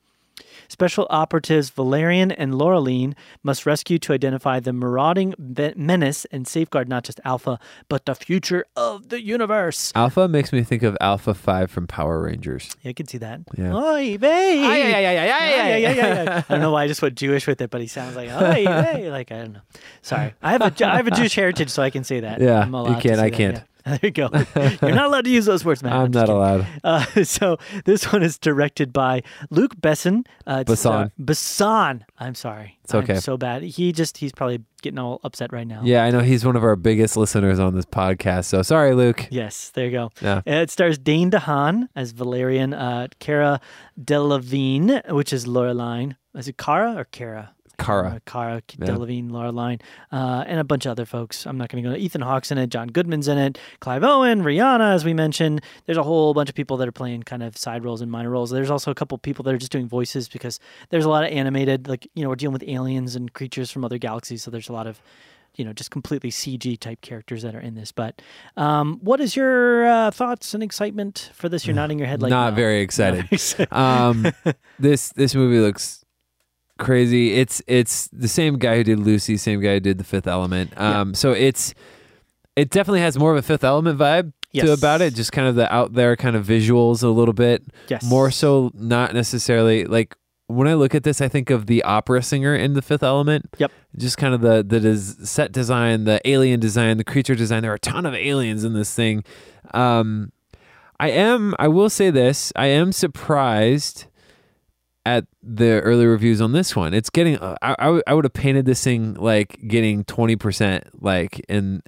Special 0.68 1.08
operatives 1.10 1.70
Valerian 1.70 2.32
and 2.32 2.54
Laureline 2.54 3.14
must 3.44 3.66
rescue 3.66 4.00
to 4.00 4.14
identify 4.14 4.60
the 4.60 4.74
marauding 4.74 5.34
menace 5.76 6.26
and 6.32 6.48
safeguard 6.48 6.90
not 6.90 7.04
just 7.04 7.20
Alpha, 7.26 7.60
but 7.90 8.06
the 8.06 8.16
future 8.16 8.66
of 8.76 9.10
the 9.10 9.22
universe. 9.22 9.92
Alpha 9.96 10.28
makes 10.28 10.52
me 10.52 10.64
think 10.64 10.84
of 10.84 10.98
Alpha 11.02 11.34
Five 11.34 11.72
from 11.72 11.88
Power 11.88 12.22
Rangers. 12.22 12.76
Yeah, 12.82 12.90
I 12.90 12.94
can 12.94 13.08
see 13.08 13.18
that. 13.20 13.42
Yeah. 13.58 13.76
Oy 13.76 14.18
vey. 14.18 14.64
Ay, 14.64 14.82
ay, 14.82 14.94
ay, 14.94 15.06
ay, 15.06 15.18
ay, 15.18 15.32
Ay, 15.32 15.62
ay, 15.62 15.86
ay, 15.86 15.86
ay. 15.86 16.02
ay, 16.02 16.28
ay. 16.28 16.38
I 16.38 16.44
don't 16.50 16.62
know 16.62 16.72
why 16.76 16.84
I 16.84 16.88
just 16.88 17.02
went 17.02 17.16
Jewish 17.16 17.48
with 17.48 17.62
it, 17.62 17.70
but 17.70 17.82
he 17.82 17.88
sounds 17.88 18.16
like 18.16 18.30
oy 18.30 18.66
vey. 18.66 19.12
Like 19.12 19.32
I 19.32 19.38
don't 19.40 19.54
know. 19.54 19.62
Sorry, 20.02 20.34
I 20.42 20.52
have 20.52 20.62
a 20.62 20.86
have 20.86 21.08
a 21.08 21.12
Jewish 21.12 21.36
heritage, 21.36 21.70
so 21.70 21.82
I 21.84 21.90
can 21.90 22.04
say 22.04 22.20
that. 22.22 22.42
Yeah, 22.42 22.62
I'm 22.62 22.74
you 22.74 22.96
can't. 22.98 23.20
I 23.20 23.30
that, 23.30 23.34
can't. 23.34 23.58
yeah. 23.58 23.64
There 23.96 24.00
you 24.02 24.10
go. 24.12 24.30
You're 24.82 24.96
not 24.96 25.06
allowed 25.06 25.26
to 25.26 25.30
use 25.30 25.46
those 25.46 25.64
words, 25.64 25.84
man. 25.84 25.94
I'm 25.94 26.12
just 26.12 26.14
not 26.14 26.22
kidding. 26.26 26.36
allowed. 26.36 26.68
Uh, 26.84 27.24
so 27.24 27.58
this 27.86 28.12
one 28.12 28.24
is 28.24 28.40
directed 28.40 28.92
by 28.92 29.22
Luc 29.52 29.76
Besson. 29.76 30.26
Uh, 30.48 30.64
Besson. 30.64 31.06
uh, 31.06 31.10
Besson. 31.22 32.02
I'm 32.18 32.34
sorry. 32.34 32.80
It's 32.84 32.96
okay. 32.96 33.14
I'm 33.16 33.20
so 33.22 33.38
bad. 33.38 33.62
He 33.62 33.92
just 33.92 34.18
he's 34.18 34.32
probably 34.32 34.62
getting 34.82 34.98
all 34.98 35.20
upset 35.24 35.54
right 35.54 35.68
now. 35.68 35.82
Yeah, 35.84 36.04
I 36.04 36.10
know 36.10 36.22
he's 36.22 36.44
one 36.44 36.56
of 36.56 36.64
our 36.64 36.76
biggest 36.76 37.16
listeners 37.16 37.60
on 37.60 37.76
this 37.76 37.86
podcast. 37.86 38.46
So 38.46 38.64
sorry, 38.64 38.96
Luke. 38.96 39.28
Yes, 39.30 39.70
there 39.76 39.86
you 39.86 39.92
go. 39.92 40.10
Yeah. 40.20 40.38
Uh, 40.48 40.62
It 40.64 40.72
stars 40.72 40.98
Dane 40.98 41.30
DeHaan 41.30 41.88
as 41.96 42.12
Valerian, 42.12 42.74
uh, 42.74 43.08
Cara 43.20 43.60
Delevingne, 44.20 45.12
which 45.12 45.32
is 45.34 45.46
Laureline. 45.46 46.16
Is 46.36 46.48
it 46.48 46.58
Cara 46.58 46.96
or 46.98 47.06
Cara? 47.06 47.54
Cara. 47.78 48.16
Uh, 48.16 48.20
Cara 48.26 48.62
Yeah. 48.78 48.88
Delevingne, 48.88 49.30
Laureline, 49.30 49.82
uh, 50.12 50.44
and 50.48 50.60
a 50.60 50.64
bunch 50.64 50.86
of 50.86 50.92
other 50.92 51.06
folks. 51.06 51.46
I'm 51.46 51.58
not 51.58 51.70
going 51.70 51.84
to 51.84 51.90
go. 51.90 51.96
Ethan 51.96 52.22
Hawke's 52.22 52.52
in 52.52 52.58
it. 52.58 52.68
John 52.68 52.88
Goodman's 52.88 53.28
in 53.28 53.38
it. 53.38 53.58
Clive 53.80 54.04
Owen, 54.04 54.42
Rihanna, 54.44 54.94
as 54.94 55.06
we 55.06 55.14
mentioned. 55.14 55.62
There's 55.86 55.98
a 55.98 56.04
whole 56.04 56.34
bunch 56.34 56.50
of 56.50 56.56
people 56.56 56.78
that 56.78 56.88
are 56.88 56.92
playing 56.94 57.24
kind 57.24 57.44
of 57.44 57.58
side 57.58 57.84
roles 57.84 58.02
and 58.02 58.12
minor 58.12 58.30
roles. 58.30 58.50
There's 58.50 58.72
also 58.72 58.92
a 58.92 58.96
couple 58.96 59.18
people 59.18 59.44
that 59.44 59.54
are 59.54 59.58
just 59.58 59.72
doing 59.72 59.88
voices 59.88 60.28
because 60.28 60.60
there's 60.90 61.06
a 61.06 61.10
lot 61.10 61.24
of 61.24 61.32
animated. 61.32 61.88
Like 61.88 62.08
you 62.16 62.24
know, 62.24 62.30
we're 62.30 62.36
dealing 62.36 62.54
with 62.54 62.64
aliens 62.68 63.16
and 63.16 63.32
creatures 63.34 63.72
from 63.72 63.84
other 63.86 63.98
galaxies, 63.98 64.44
so 64.44 64.52
there's 64.52 64.70
a 64.70 64.74
lot 64.74 64.88
of 64.88 65.02
you 65.58 65.64
know, 65.64 65.72
just 65.72 65.90
completely 65.90 66.30
CG 66.30 66.78
type 66.82 67.00
characters 67.00 67.42
that 67.44 67.56
are 67.56 67.62
in 67.62 67.76
this. 67.76 67.90
But 67.94 68.22
um, 68.58 69.00
what 69.02 69.22
is 69.22 69.38
your 69.38 69.86
uh, 69.88 70.12
thoughts 70.12 70.54
and 70.54 70.62
excitement 70.62 71.32
for 71.34 71.48
this? 71.48 71.66
You're 71.66 71.76
nodding 71.82 71.98
your 71.98 72.10
head 72.10 72.22
like 72.22 72.30
Not 72.30 72.50
no. 72.52 72.56
very 72.58 72.80
Not 72.80 72.84
excited. 72.84 73.16
very 73.30 73.30
excited. 73.32 73.72
um, 73.74 74.28
this 74.80 75.10
this 75.14 75.34
movie 75.34 75.60
looks 75.60 76.05
crazy. 76.78 77.34
It's 77.36 77.62
it's 77.68 78.08
the 78.10 78.28
same 78.28 78.58
guy 78.58 78.78
who 78.78 78.84
did 78.84 79.00
Lucy, 79.00 79.38
same 79.38 79.62
guy 79.62 79.76
who 79.76 79.80
did 79.80 79.98
The 79.98 80.04
Fifth 80.04 80.28
Element. 80.28 80.78
Um, 80.80 81.14
so 81.14 81.32
it's 81.32 81.74
it 82.56 82.70
definitely 82.70 83.02
has 83.02 83.18
more 83.18 83.32
of 83.32 83.38
a 83.38 83.42
Fifth 83.42 83.64
Element 83.64 83.98
vibe 84.00 84.34
to 84.54 84.72
about 84.72 85.02
it. 85.02 85.14
Just 85.14 85.32
kind 85.32 85.48
of 85.48 85.56
the 85.56 85.74
out 85.74 85.94
there 85.94 86.16
kind 86.16 86.36
of 86.36 86.46
visuals 86.46 87.04
a 87.04 87.08
little 87.10 87.34
bit. 87.34 87.64
yes. 87.88 88.04
More 88.04 88.32
so, 88.32 88.72
not 88.74 89.14
necessarily 89.14 89.86
like 89.86 90.16
when 90.48 90.68
I 90.68 90.76
look 90.76 90.94
at 90.94 91.04
this, 91.04 91.22
I 91.22 91.28
think 91.28 91.50
of 91.50 91.66
the 91.66 91.82
opera 91.84 92.22
singer 92.22 92.56
in 92.56 92.74
The 92.74 92.82
Fifth 92.82 93.02
Element. 93.04 93.50
Yep. 93.58 93.72
Just 93.98 94.18
kind 94.18 94.34
of 94.34 94.42
the 94.42 94.64
the 94.64 94.80
des- 94.80 95.26
set 95.26 95.52
design, 95.52 96.04
the 96.04 96.22
alien 96.24 96.60
design, 96.60 96.98
the 96.98 97.04
creature 97.04 97.36
design. 97.36 97.64
There 97.64 97.72
are 97.72 97.76
a 97.76 97.80
ton 97.80 98.06
of 98.06 98.14
aliens 98.14 98.64
in 98.64 98.74
this 98.74 98.94
thing. 98.94 99.24
Um, 99.74 100.32
I 101.00 101.10
am. 101.10 101.56
I 101.60 101.68
will 101.68 101.90
say 101.90 102.10
this. 102.10 102.54
I 102.56 102.68
am 102.68 102.92
surprised 102.92 104.06
at 105.06 105.26
the 105.44 105.82
early 105.82 106.06
reviews 106.06 106.42
on 106.42 106.52
this 106.52 106.76
one. 106.76 106.94
It's 106.94 107.10
getting. 107.10 107.38
Uh, 107.38 107.56
I, 107.62 107.76
I, 107.80 107.90
would- 107.90 108.04
I 108.08 108.14
would 108.14 108.26
have 108.26 108.34
painted 108.34 108.66
this 108.66 108.84
thing 108.84 109.14
like 109.16 109.60
getting 109.68 110.04
twenty 110.04 110.36
percent, 110.36 111.02
like 111.02 111.40
in 111.48 111.82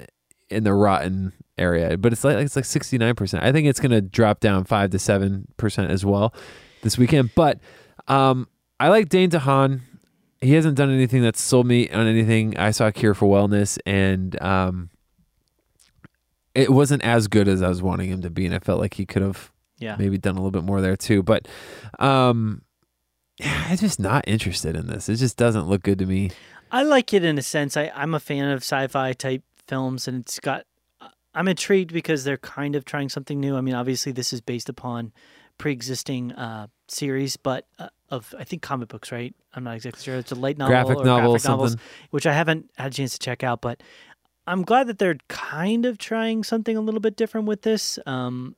in 0.49 0.63
the 0.63 0.73
rotten 0.73 1.33
area, 1.57 1.97
but 1.97 2.13
it's 2.13 2.23
like 2.23 2.37
it's 2.37 2.55
like 2.55 2.65
sixty 2.65 2.97
nine 2.97 3.15
percent. 3.15 3.43
I 3.43 3.51
think 3.51 3.67
it's 3.67 3.79
going 3.79 3.91
to 3.91 4.01
drop 4.01 4.39
down 4.39 4.63
five 4.63 4.91
to 4.91 4.99
seven 4.99 5.47
percent 5.57 5.91
as 5.91 6.05
well 6.05 6.33
this 6.83 6.97
weekend. 6.97 7.31
But 7.35 7.59
um, 8.07 8.47
I 8.79 8.89
like 8.89 9.09
Dane 9.09 9.29
DeHaan. 9.29 9.81
He 10.39 10.53
hasn't 10.53 10.77
done 10.77 10.91
anything 10.91 11.23
that's 11.23 11.41
sold 11.41 11.65
me 11.65 11.89
on 11.89 12.05
anything. 12.05 12.57
I 12.57 12.69
saw 12.69 12.91
Cure 12.91 13.15
for 13.15 13.25
Wellness, 13.27 13.79
and 13.87 14.39
um, 14.39 14.91
it 16.53 16.69
wasn't 16.69 17.03
as 17.03 17.27
good 17.27 17.47
as 17.47 17.63
I 17.63 17.69
was 17.69 17.81
wanting 17.81 18.09
him 18.09 18.21
to 18.21 18.29
be, 18.29 18.45
and 18.45 18.53
I 18.53 18.59
felt 18.59 18.79
like 18.79 18.93
he 18.93 19.05
could 19.05 19.23
have 19.23 19.51
yeah. 19.79 19.95
maybe 19.97 20.19
done 20.19 20.35
a 20.35 20.37
little 20.39 20.51
bit 20.51 20.63
more 20.63 20.79
there 20.79 20.95
too. 20.95 21.23
But 21.23 21.47
um, 21.97 22.61
yeah, 23.39 23.65
I'm 23.69 23.77
just 23.77 23.99
not 23.99 24.23
interested 24.27 24.75
in 24.75 24.87
this. 24.87 25.09
It 25.09 25.17
just 25.17 25.37
doesn't 25.37 25.67
look 25.67 25.83
good 25.83 25.99
to 25.99 26.05
me. 26.05 26.31
I 26.71 26.83
like 26.83 27.13
it 27.13 27.23
in 27.23 27.37
a 27.37 27.41
sense. 27.41 27.77
I, 27.77 27.91
I'm 27.95 28.13
a 28.13 28.19
fan 28.19 28.49
of 28.49 28.59
sci-fi 28.59 29.13
type 29.13 29.43
films, 29.67 30.07
and 30.07 30.21
it's 30.21 30.39
got. 30.39 30.65
I'm 31.33 31.47
intrigued 31.47 31.93
because 31.93 32.23
they're 32.23 32.37
kind 32.37 32.75
of 32.75 32.83
trying 32.83 33.09
something 33.09 33.39
new. 33.39 33.55
I 33.55 33.61
mean, 33.61 33.75
obviously, 33.75 34.11
this 34.11 34.33
is 34.33 34.41
based 34.41 34.69
upon 34.69 35.13
pre-existing 35.59 36.31
uh, 36.33 36.67
series, 36.87 37.37
but 37.37 37.67
uh, 37.77 37.89
of 38.09 38.33
I 38.39 38.43
think 38.43 38.61
comic 38.63 38.89
books, 38.89 39.11
right? 39.11 39.35
I'm 39.53 39.63
not 39.63 39.75
exactly 39.75 40.03
sure. 40.03 40.15
It's 40.15 40.31
a 40.31 40.35
light 40.35 40.57
novel 40.57 40.71
Graphic 40.71 40.97
or 40.97 41.05
novel, 41.05 41.31
graphic 41.33 41.47
novels, 41.47 41.71
something. 41.71 41.85
which 42.09 42.25
I 42.25 42.33
haven't 42.33 42.71
had 42.77 42.91
a 42.91 42.95
chance 42.95 43.13
to 43.13 43.19
check 43.19 43.43
out. 43.43 43.61
But 43.61 43.81
I'm 44.47 44.63
glad 44.63 44.87
that 44.87 44.97
they're 44.97 45.17
kind 45.27 45.85
of 45.85 45.97
trying 45.97 46.43
something 46.43 46.75
a 46.75 46.81
little 46.81 47.01
bit 47.01 47.15
different 47.15 47.47
with 47.47 47.61
this. 47.61 47.99
Um, 48.05 48.55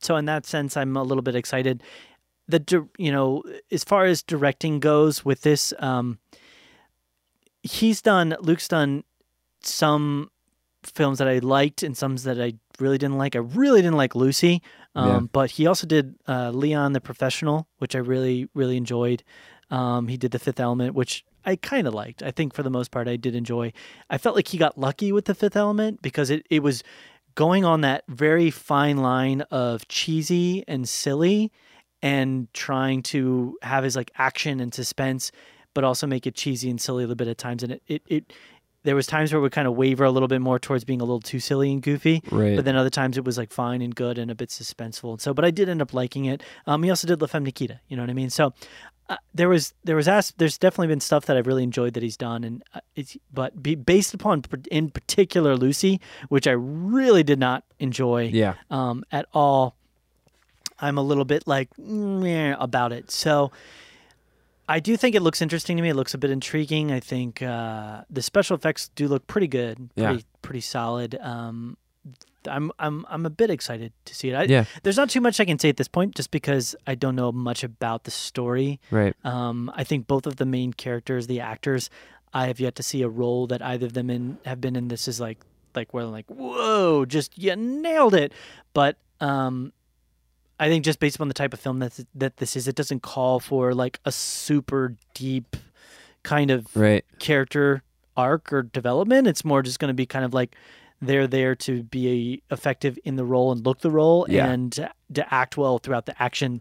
so 0.00 0.16
in 0.16 0.24
that 0.26 0.46
sense, 0.46 0.76
I'm 0.76 0.96
a 0.96 1.02
little 1.02 1.22
bit 1.22 1.34
excited. 1.34 1.82
The 2.48 2.86
you 2.96 3.12
know, 3.12 3.42
as 3.70 3.84
far 3.84 4.06
as 4.06 4.22
directing 4.22 4.80
goes 4.80 5.24
with 5.24 5.42
this, 5.42 5.72
um, 5.78 6.18
he's 7.62 8.00
done. 8.02 8.36
Luc's 8.40 8.68
done 8.68 9.04
some 9.60 10.30
films 10.82 11.18
that 11.18 11.28
I 11.28 11.38
liked 11.38 11.82
and 11.82 11.96
some 11.96 12.16
that 12.16 12.40
I 12.40 12.54
really 12.78 12.98
didn't 12.98 13.18
like. 13.18 13.36
I 13.36 13.40
really 13.40 13.82
didn't 13.82 13.96
like 13.96 14.14
Lucy, 14.14 14.62
um, 14.94 15.08
Yeah. 15.08 15.20
but 15.32 15.50
he 15.52 15.66
also 15.66 15.86
did 15.86 16.14
uh, 16.26 16.50
Leon 16.50 16.92
the 16.92 17.00
Professional, 17.00 17.66
which 17.78 17.94
I 17.94 17.98
really 17.98 18.48
really 18.54 18.76
enjoyed. 18.76 19.22
Um, 19.70 20.08
he 20.08 20.16
did 20.16 20.30
The 20.30 20.38
Fifth 20.38 20.60
Element, 20.60 20.94
which 20.94 21.24
I 21.44 21.56
kind 21.56 21.86
of 21.86 21.92
liked. 21.92 22.22
I 22.22 22.30
think 22.30 22.54
for 22.54 22.62
the 22.62 22.70
most 22.70 22.90
part, 22.90 23.06
I 23.08 23.16
did 23.16 23.34
enjoy. 23.34 23.72
I 24.08 24.16
felt 24.16 24.34
like 24.36 24.48
he 24.48 24.56
got 24.58 24.78
lucky 24.78 25.12
with 25.12 25.26
The 25.26 25.34
Fifth 25.34 25.56
Element 25.56 26.00
because 26.00 26.30
it, 26.30 26.46
it 26.48 26.62
was 26.62 26.82
going 27.34 27.64
on 27.66 27.82
that 27.82 28.04
very 28.08 28.50
fine 28.50 28.96
line 28.98 29.42
of 29.50 29.86
cheesy 29.88 30.64
and 30.66 30.88
silly 30.88 31.52
and 32.02 32.52
trying 32.54 33.02
to 33.02 33.56
have 33.62 33.84
his 33.84 33.96
like 33.96 34.10
action 34.16 34.60
and 34.60 34.72
suspense, 34.74 35.32
but 35.74 35.84
also 35.84 36.06
make 36.06 36.26
it 36.26 36.34
cheesy 36.34 36.70
and 36.70 36.80
silly 36.80 37.04
a 37.04 37.06
little 37.06 37.16
bit 37.16 37.28
at 37.28 37.38
times. 37.38 37.62
And 37.62 37.72
it 37.72 37.82
it, 37.88 38.02
it 38.08 38.32
there 38.84 38.94
was 38.94 39.06
times 39.06 39.32
where 39.32 39.38
it 39.38 39.42
would 39.42 39.52
kind 39.52 39.66
of 39.66 39.74
waver 39.74 40.04
a 40.04 40.10
little 40.10 40.28
bit 40.28 40.40
more 40.40 40.58
towards 40.58 40.84
being 40.84 41.00
a 41.00 41.04
little 41.04 41.20
too 41.20 41.40
silly 41.40 41.72
and 41.72 41.82
goofy. 41.82 42.22
Right. 42.30 42.54
But 42.56 42.64
then 42.64 42.76
other 42.76 42.88
times 42.90 43.18
it 43.18 43.24
was 43.24 43.36
like 43.36 43.52
fine 43.52 43.82
and 43.82 43.94
good 43.94 44.18
and 44.18 44.30
a 44.30 44.34
bit 44.34 44.50
suspenseful. 44.50 45.10
And 45.12 45.20
so, 45.20 45.34
but 45.34 45.44
I 45.44 45.50
did 45.50 45.68
end 45.68 45.82
up 45.82 45.92
liking 45.92 46.26
it. 46.26 46.42
Um, 46.66 46.82
he 46.84 46.90
also 46.90 47.06
did 47.08 47.20
La 47.20 47.26
Femme 47.26 47.44
Nikita. 47.44 47.80
You 47.88 47.96
know 47.96 48.04
what 48.04 48.10
I 48.10 48.14
mean? 48.14 48.30
So 48.30 48.54
uh, 49.08 49.16
there 49.34 49.48
was 49.48 49.74
there 49.84 49.96
was 49.96 50.06
as 50.06 50.32
there's 50.38 50.58
definitely 50.58 50.88
been 50.88 51.00
stuff 51.00 51.26
that 51.26 51.36
I've 51.36 51.46
really 51.46 51.62
enjoyed 51.64 51.94
that 51.94 52.02
he's 52.02 52.16
done, 52.16 52.44
and 52.44 52.62
uh, 52.74 52.80
it's 52.94 53.16
but 53.32 53.60
be, 53.62 53.74
based 53.74 54.12
upon 54.14 54.44
in 54.70 54.90
particular 54.90 55.56
Lucy, 55.56 56.00
which 56.28 56.46
I 56.46 56.52
really 56.52 57.22
did 57.22 57.38
not 57.40 57.64
enjoy 57.80 58.30
Yeah. 58.32 58.54
um, 58.70 59.04
at 59.10 59.26
all. 59.32 59.77
I'm 60.80 60.98
a 60.98 61.02
little 61.02 61.24
bit 61.24 61.46
like 61.46 61.68
about 61.78 62.92
it. 62.92 63.10
So 63.10 63.50
I 64.68 64.80
do 64.80 64.96
think 64.96 65.14
it 65.14 65.22
looks 65.22 65.40
interesting 65.40 65.76
to 65.76 65.82
me. 65.82 65.88
It 65.90 65.94
looks 65.96 66.14
a 66.14 66.18
bit 66.18 66.30
intriguing. 66.30 66.92
I 66.92 67.00
think 67.00 67.42
uh, 67.42 68.02
the 68.10 68.22
special 68.22 68.54
effects 68.56 68.90
do 68.94 69.08
look 69.08 69.26
pretty 69.26 69.48
good, 69.48 69.90
Yeah. 69.96 70.08
pretty 70.08 70.24
pretty 70.42 70.60
solid. 70.60 71.18
Um, 71.20 71.76
I'm 72.48 72.70
I'm 72.78 73.04
I'm 73.08 73.26
a 73.26 73.30
bit 73.30 73.50
excited 73.50 73.92
to 74.04 74.14
see 74.14 74.30
it. 74.30 74.34
I, 74.34 74.42
Yeah. 74.44 74.64
There's 74.82 74.96
not 74.96 75.10
too 75.10 75.20
much 75.20 75.40
I 75.40 75.44
can 75.44 75.58
say 75.58 75.68
at 75.70 75.76
this 75.78 75.88
point, 75.88 76.14
just 76.14 76.30
because 76.30 76.76
I 76.86 76.94
don't 76.94 77.16
know 77.16 77.32
much 77.32 77.64
about 77.64 78.04
the 78.04 78.10
story. 78.10 78.78
Right. 78.90 79.14
Um, 79.24 79.70
I 79.74 79.84
think 79.84 80.06
both 80.06 80.26
of 80.26 80.36
the 80.36 80.46
main 80.46 80.72
characters, 80.72 81.26
the 81.26 81.40
actors, 81.40 81.90
I 82.32 82.46
have 82.46 82.60
yet 82.60 82.74
to 82.76 82.82
see 82.82 83.02
a 83.02 83.08
role 83.08 83.46
that 83.48 83.62
either 83.62 83.86
of 83.86 83.94
them 83.94 84.10
in 84.10 84.38
have 84.44 84.60
been 84.60 84.76
in. 84.76 84.88
This 84.88 85.08
is 85.08 85.18
like 85.18 85.38
like 85.74 85.92
where 85.94 86.04
I'm 86.04 86.12
like, 86.12 86.26
whoa, 86.28 87.04
just 87.06 87.36
you 87.38 87.56
nailed 87.56 88.14
it. 88.14 88.32
But 88.74 88.96
um, 89.20 89.72
I 90.60 90.68
think 90.68 90.84
just 90.84 90.98
based 91.00 91.16
upon 91.16 91.28
the 91.28 91.34
type 91.34 91.52
of 91.54 91.60
film 91.60 91.78
that 91.80 91.98
that 92.14 92.38
this 92.38 92.56
is, 92.56 92.66
it 92.68 92.74
doesn't 92.76 93.02
call 93.02 93.40
for 93.40 93.74
like 93.74 94.00
a 94.04 94.12
super 94.12 94.96
deep 95.14 95.56
kind 96.22 96.50
of 96.50 96.66
Right. 96.76 97.04
character 97.18 97.82
arc 98.16 98.52
or 98.52 98.62
development. 98.62 99.26
It's 99.26 99.44
more 99.44 99.62
just 99.62 99.78
going 99.78 99.88
to 99.88 99.94
be 99.94 100.06
kind 100.06 100.24
of 100.24 100.34
like 100.34 100.56
they're 101.00 101.28
there 101.28 101.54
to 101.54 101.84
be 101.84 102.42
effective 102.50 102.98
in 103.04 103.14
the 103.16 103.24
role 103.24 103.52
and 103.52 103.64
look 103.64 103.80
the 103.80 103.90
role 103.90 104.26
Yeah. 104.28 104.48
and 104.50 104.72
to, 104.72 105.34
act 105.34 105.56
well 105.56 105.78
throughout 105.78 106.06
the 106.06 106.20
action 106.20 106.60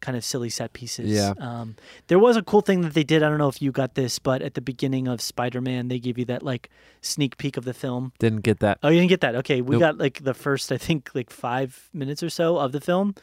kind 0.00 0.16
of 0.16 0.24
silly 0.24 0.48
set 0.50 0.72
pieces. 0.72 1.10
Yeah. 1.10 1.34
Um, 1.38 1.76
there 2.08 2.18
was 2.18 2.36
a 2.36 2.42
cool 2.42 2.60
thing 2.60 2.80
that 2.82 2.94
they 2.94 3.04
did. 3.04 3.22
I 3.22 3.28
don't 3.28 3.38
know 3.38 3.48
if 3.48 3.60
you 3.62 3.70
got 3.72 3.94
this, 3.94 4.18
but 4.18 4.40
at 4.42 4.54
the 4.54 4.60
beginning 4.60 5.06
of 5.08 5.20
Spider-Man, 5.20 5.88
they 5.88 5.98
gave 6.00 6.18
you 6.18 6.24
that 6.26 6.42
like 6.42 6.70
sneak 7.00 7.36
peek 7.38 7.56
of 7.56 7.64
the 7.64 7.74
film. 7.74 8.12
Didn't 8.18 8.40
get 8.42 8.58
that. 8.60 8.78
Oh, 8.82 8.88
you 8.88 8.98
didn't 8.98 9.10
get 9.10 9.20
that? 9.20 9.34
Okay, 9.36 9.60
we 9.60 9.72
Nope. 9.76 9.80
got 9.80 9.98
like 9.98 10.22
the 10.24 10.34
first, 10.34 10.70
I 10.72 10.78
think, 10.78 11.10
like 11.14 11.30
five 11.30 11.88
minutes 11.92 12.22
or 12.22 12.30
so 12.30 12.56
of 12.58 12.72
the 12.72 12.80
film, 12.80 13.14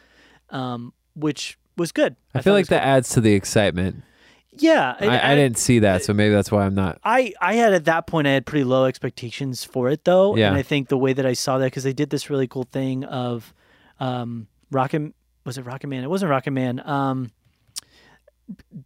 um, 0.52 0.94
which 1.16 1.58
was 1.78 1.92
good. 1.92 2.16
I, 2.34 2.40
thought 2.40 2.44
feel 2.44 2.54
like 2.54 2.68
that 2.68 2.84
adds 2.84 3.10
to 3.10 3.22
the 3.22 3.34
excitement. 3.34 4.04
Yeah, 4.52 4.96
I, 5.00 5.32
I, 5.32 5.36
didn't 5.36 5.58
see 5.58 5.80
that, 5.80 6.04
so 6.04 6.14
maybe 6.14 6.34
that's 6.34 6.52
why 6.52 6.66
I'm 6.66 6.76
not. 6.76 7.00
I, 7.04 7.34
I 7.40 7.54
had 7.54 7.74
at 7.74 7.86
that 7.86 8.08
point 8.08 8.28
I 8.28 8.32
had 8.32 8.46
pretty 8.46 8.66
low 8.66 8.86
expectations 8.86 9.64
for 9.64 9.90
it 9.90 10.04
though, 10.04 10.36
Yeah. 10.36 10.50
and 10.50 10.58
I 10.58 10.64
think 10.64 10.90
the 10.90 10.98
way 10.98 11.14
that 11.14 11.26
I 11.26 11.34
saw 11.34 11.60
that 11.60 11.66
because 11.66 11.84
they 11.84 11.94
did 11.94 12.10
this 12.10 12.30
really 12.30 12.48
cool 12.48 12.64
thing 12.64 13.04
of, 13.06 13.54
um, 14.00 14.48
Rocket 14.72 15.14
was 15.46 15.58
it 15.58 15.64
Rocket 15.64 15.88
Man? 15.88 16.04
It 16.04 16.10
wasn't 16.10 16.30
Rocket 16.30 16.52
Man. 16.52 16.82
Um, 16.88 17.32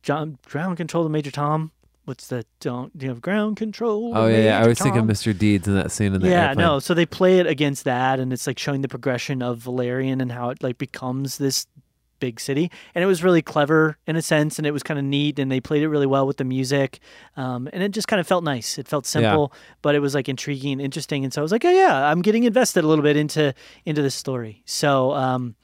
John 0.01 0.37
ground 0.45 0.77
control 0.77 1.03
to 1.03 1.09
Major 1.09 1.31
Tom. 1.31 1.71
What's 2.05 2.27
the 2.27 2.45
don't 2.59 2.91
you 2.99 3.07
have 3.07 3.21
ground 3.21 3.55
control? 3.55 4.11
Oh 4.13 4.27
yeah, 4.27 4.43
yeah. 4.43 4.63
I 4.63 4.67
was 4.67 4.77
thinking 4.77 5.01
Tom? 5.01 5.09
Mr. 5.09 5.37
Deeds 5.37 5.67
in 5.67 5.75
that 5.75 5.89
scene 5.89 6.13
in 6.13 6.21
the 6.21 6.27
yeah, 6.27 6.49
airplane. 6.49 6.65
no. 6.65 6.79
So 6.79 6.93
they 6.93 7.05
play 7.05 7.39
it 7.39 7.47
against 7.47 7.85
that, 7.85 8.19
and 8.19 8.33
it's 8.33 8.45
like 8.45 8.59
showing 8.59 8.81
the 8.81 8.89
progression 8.89 9.41
of 9.41 9.59
Valerian 9.59 10.19
and 10.19 10.31
how 10.31 10.49
it 10.49 10.61
like 10.61 10.77
becomes 10.77 11.37
this 11.37 11.65
big 12.19 12.39
city. 12.41 12.69
And 12.93 13.03
it 13.03 13.05
was 13.05 13.23
really 13.23 13.41
clever 13.41 13.97
in 14.05 14.17
a 14.17 14.21
sense, 14.21 14.57
and 14.57 14.67
it 14.67 14.71
was 14.71 14.83
kind 14.83 14.99
of 14.99 15.05
neat. 15.05 15.39
And 15.39 15.49
they 15.49 15.61
played 15.61 15.81
it 15.81 15.87
really 15.87 16.05
well 16.05 16.27
with 16.27 16.37
the 16.37 16.43
music, 16.43 16.99
um, 17.37 17.69
and 17.71 17.81
it 17.81 17.91
just 17.91 18.09
kind 18.09 18.19
of 18.19 18.27
felt 18.27 18.43
nice. 18.43 18.77
It 18.77 18.87
felt 18.87 19.05
simple, 19.05 19.53
but 19.81 19.95
it 19.95 19.99
was 19.99 20.13
like 20.13 20.27
intriguing 20.27 20.73
and 20.73 20.81
interesting. 20.81 21.23
And 21.23 21.33
so 21.33 21.41
I 21.41 21.43
was 21.43 21.53
like, 21.53 21.63
oh 21.63 21.71
yeah, 21.71 22.09
I'm 22.09 22.21
getting 22.21 22.43
invested 22.43 22.83
a 22.83 22.87
little 22.87 23.03
bit 23.03 23.15
into 23.15 23.53
into 23.85 24.01
this 24.01 24.15
story. 24.15 24.61
So 24.65 25.13
um, 25.13 25.55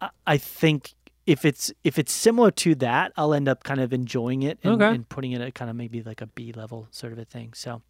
I, 0.00 0.10
I 0.26 0.36
think. 0.36 0.92
If 1.26 1.44
it's 1.44 1.72
if 1.84 1.98
it's 1.98 2.12
similar 2.12 2.50
to 2.50 2.74
that, 2.76 3.12
I'll 3.16 3.32
end 3.34 3.48
up 3.48 3.62
kind 3.62 3.80
of 3.80 3.92
enjoying 3.92 4.42
it 4.42 4.58
and, 4.64 4.74
Okay. 4.82 4.94
and 4.94 5.08
putting 5.08 5.32
it 5.32 5.40
at 5.40 5.54
kind 5.54 5.70
of 5.70 5.76
maybe 5.76 6.02
like 6.02 6.20
a 6.20 6.26
B 6.26 6.52
level 6.52 6.88
sort 6.90 7.12
of 7.12 7.18
a 7.18 7.24
thing. 7.24 7.52
So, 7.54 7.82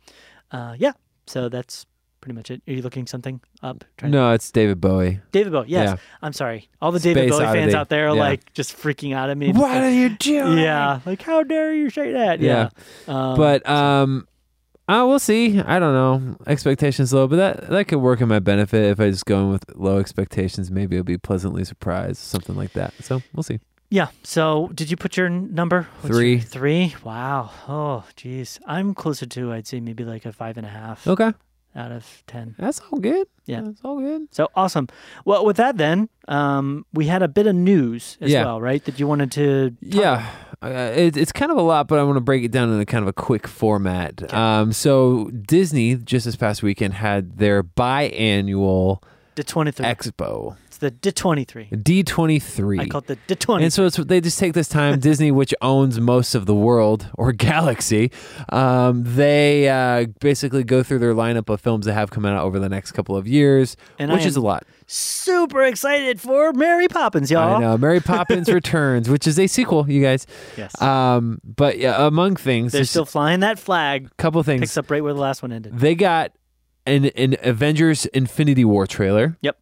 uh, 0.51 0.75
yeah, 0.79 0.93
so 1.27 1.49
that's 1.49 1.87
pretty 2.21 2.37
much 2.37 2.51
it. 2.51 2.63
Are 2.69 2.73
you 2.73 2.83
looking 2.83 3.07
something 3.07 3.41
up? 3.63 3.85
Trying 3.97 4.13
to- 4.13 4.19
No, 4.19 4.33
it's 4.33 4.51
David 4.53 4.81
Bowie. 4.81 5.21
David 5.33 5.53
Bowie. 5.53 5.65
Yes. 5.69 5.89
Yeah. 5.89 5.97
I'm 6.21 6.33
sorry. 6.33 6.69
All 6.81 6.93
the 6.93 7.01
David 7.01 7.31
Bowie 7.31 7.43
fans 7.45 7.75
out 7.75 7.89
there 7.89 8.09
are 8.11 8.15
Yeah. 8.15 8.23
like 8.23 8.53
just 8.53 8.77
freaking 8.77 9.15
out 9.15 9.29
at 9.31 9.37
me. 9.39 9.51
What 9.53 9.77
are 9.79 9.91
you 9.91 10.11
doing? 10.11 10.59
Yeah. 10.59 11.01
Like, 11.05 11.23
how 11.23 11.43
dare 11.43 11.75
you 11.75 11.91
say 11.91 12.13
that? 12.13 12.41
Yeah. 12.41 12.69
Um, 13.09 13.37
but 13.37 13.69
um, 13.69 14.29
uh, 14.93 15.07
we'll 15.07 15.19
see. 15.19 15.59
I 15.61 15.79
don't 15.79 15.95
know. 15.95 16.37
Expectations 16.47 17.13
low, 17.13 17.27
but 17.27 17.37
that 17.37 17.69
that 17.71 17.89
could 17.89 17.99
work 17.99 18.21
in 18.21 18.29
my 18.29 18.39
benefit 18.39 18.85
if 18.91 19.01
I 19.01 19.11
just 19.11 19.27
go 19.27 19.41
in 19.41 19.51
with 19.51 19.65
low 19.75 19.99
expectations. 19.99 20.71
Maybe 20.71 20.97
I'll 20.97 21.03
be 21.03 21.19
pleasantly 21.19 21.65
surprised, 21.65 22.19
something 22.19 22.55
like 22.57 22.73
that. 22.75 22.93
So 23.01 23.23
we'll 23.35 23.43
see. 23.43 23.61
yeah. 23.91 24.09
So, 24.23 24.71
did 24.75 24.91
you 24.91 24.97
put 24.97 25.17
your 25.17 25.27
n- 25.27 25.55
number? 25.55 25.87
What's 26.01 26.15
Three. 26.17 26.33
your- 26.33 26.41
three. 26.41 26.95
Wow. 27.05 27.51
Oh, 27.69 28.05
geez. 28.17 28.59
I'm 28.67 28.95
closer 28.95 29.27
to. 29.27 29.53
I'd 29.53 29.67
say 29.67 29.81
maybe 29.81 30.05
like 30.05 30.25
a 30.27 30.33
five 30.33 30.57
and 30.57 30.67
a 30.67 30.71
half 30.71 31.07
Okay, 31.07 31.33
out 31.77 31.93
of 31.93 32.23
ten. 32.27 32.55
that's 32.59 32.81
all 32.91 32.99
good. 32.99 33.27
Yeah. 33.47 33.63
that's 33.63 33.81
all 33.85 33.99
good. 34.01 34.29
So 34.31 34.49
awesome. 34.55 34.87
Well, 35.25 35.45
with 35.45 35.57
that, 35.57 35.77
then 35.79 36.09
um, 36.29 36.87
we 36.93 37.07
had 37.07 37.23
a 37.23 37.29
bit 37.29 37.47
of 37.47 37.55
news 37.57 38.17
as 38.21 38.31
Yeah. 38.31 38.45
well, 38.45 38.61
right? 38.61 38.85
That 38.85 38.99
you 39.01 39.07
wanted 39.07 39.33
to. 39.33 39.71
talk 39.71 39.79
Yeah, 39.81 40.27
uh, 40.63 40.93
it, 40.95 41.17
it's 41.17 41.33
kind 41.33 41.51
of 41.51 41.59
a 41.59 41.63
lot, 41.63 41.89
but 41.89 41.99
I 41.99 42.03
want 42.05 42.17
to 42.17 42.21
break 42.21 42.45
it 42.45 42.53
down 42.53 42.73
in 42.73 42.81
a 42.81 42.87
kind 42.87 43.03
of 43.03 43.09
a 43.09 43.13
quick 43.13 43.49
format. 43.49 44.33
Um, 44.33 44.73
so 44.73 45.31
Disney 45.31 45.97
just 45.97 46.25
this 46.25 46.37
past 46.37 46.63
weekend 46.63 46.95
had 46.95 47.39
their 47.39 47.63
biannual 47.63 49.03
D23. 49.35 49.73
expo, 49.85 50.57
the 50.83 50.91
D23. 50.91 51.83
D 51.83 52.03
twenty 52.03 52.39
three. 52.39 52.79
I 52.81 52.87
call 52.87 53.01
it 53.01 53.07
the 53.07 53.17
D20. 53.37 53.63
And 53.63 53.73
so 53.73 53.87
it's, 53.87 53.97
they 53.97 54.21
just 54.21 54.39
take 54.39 54.53
this 54.53 54.69
time. 54.69 54.99
Disney, 55.01 55.31
which 55.31 55.55
owns 55.63 55.99
most 56.01 56.35
of 56.35 56.47
the 56.47 56.55
world 56.55 57.09
or 57.15 57.33
galaxy, 57.33 58.11
um, 58.51 59.03
they 59.05 59.69
uh, 59.69 60.07
basically 60.21 60.65
go 60.65 60.83
through 60.83 60.99
their 60.99 61.15
lineup 61.15 61.49
of 61.49 61.61
films 61.61 61.87
that 61.87 61.95
have 61.95 62.11
come 62.11 62.27
out 62.27 62.43
over 62.45 62.59
the 62.59 62.69
next 62.69 62.93
couple 62.93 63.17
of 63.17 63.27
years, 63.27 63.77
And 63.99 64.13
which 64.13 64.27
is 64.27 64.37
a 64.37 64.41
lot. 64.41 64.65
super 64.87 65.63
excited 65.63 66.21
for 66.21 66.53
Mary 66.53 66.89
Poppins, 66.89 67.31
y'all. 67.31 67.57
I 67.57 67.61
know. 67.61 67.79
Mary 67.79 68.01
Poppins 68.01 68.49
Returns, 68.53 69.09
which 69.09 69.27
is 69.27 69.39
a 69.39 69.47
sequel, 69.47 69.89
you 69.89 70.03
guys. 70.03 70.27
Yes. 70.57 70.81
Um, 70.83 71.41
but 71.45 71.79
yeah, 71.79 72.07
among 72.07 72.37
things, 72.37 72.73
They're 72.73 72.85
still 72.85 73.05
flying 73.07 73.41
that 73.41 73.59
flag. 73.59 74.07
a 74.13 74.15
couple 74.23 74.43
things. 74.43 74.61
Picks 74.61 74.77
up 74.77 74.91
right 74.91 75.03
where 75.03 75.15
the 75.15 75.21
last 75.21 75.43
one 75.43 75.53
ended. 75.53 75.79
They 75.79 75.95
got 75.95 76.33
an 76.85 77.05
an 77.17 77.37
Avengers 77.43 78.07
Infinity 78.07 78.65
War 78.65 78.89
trailer. 78.89 79.37
Yep. 79.41 79.57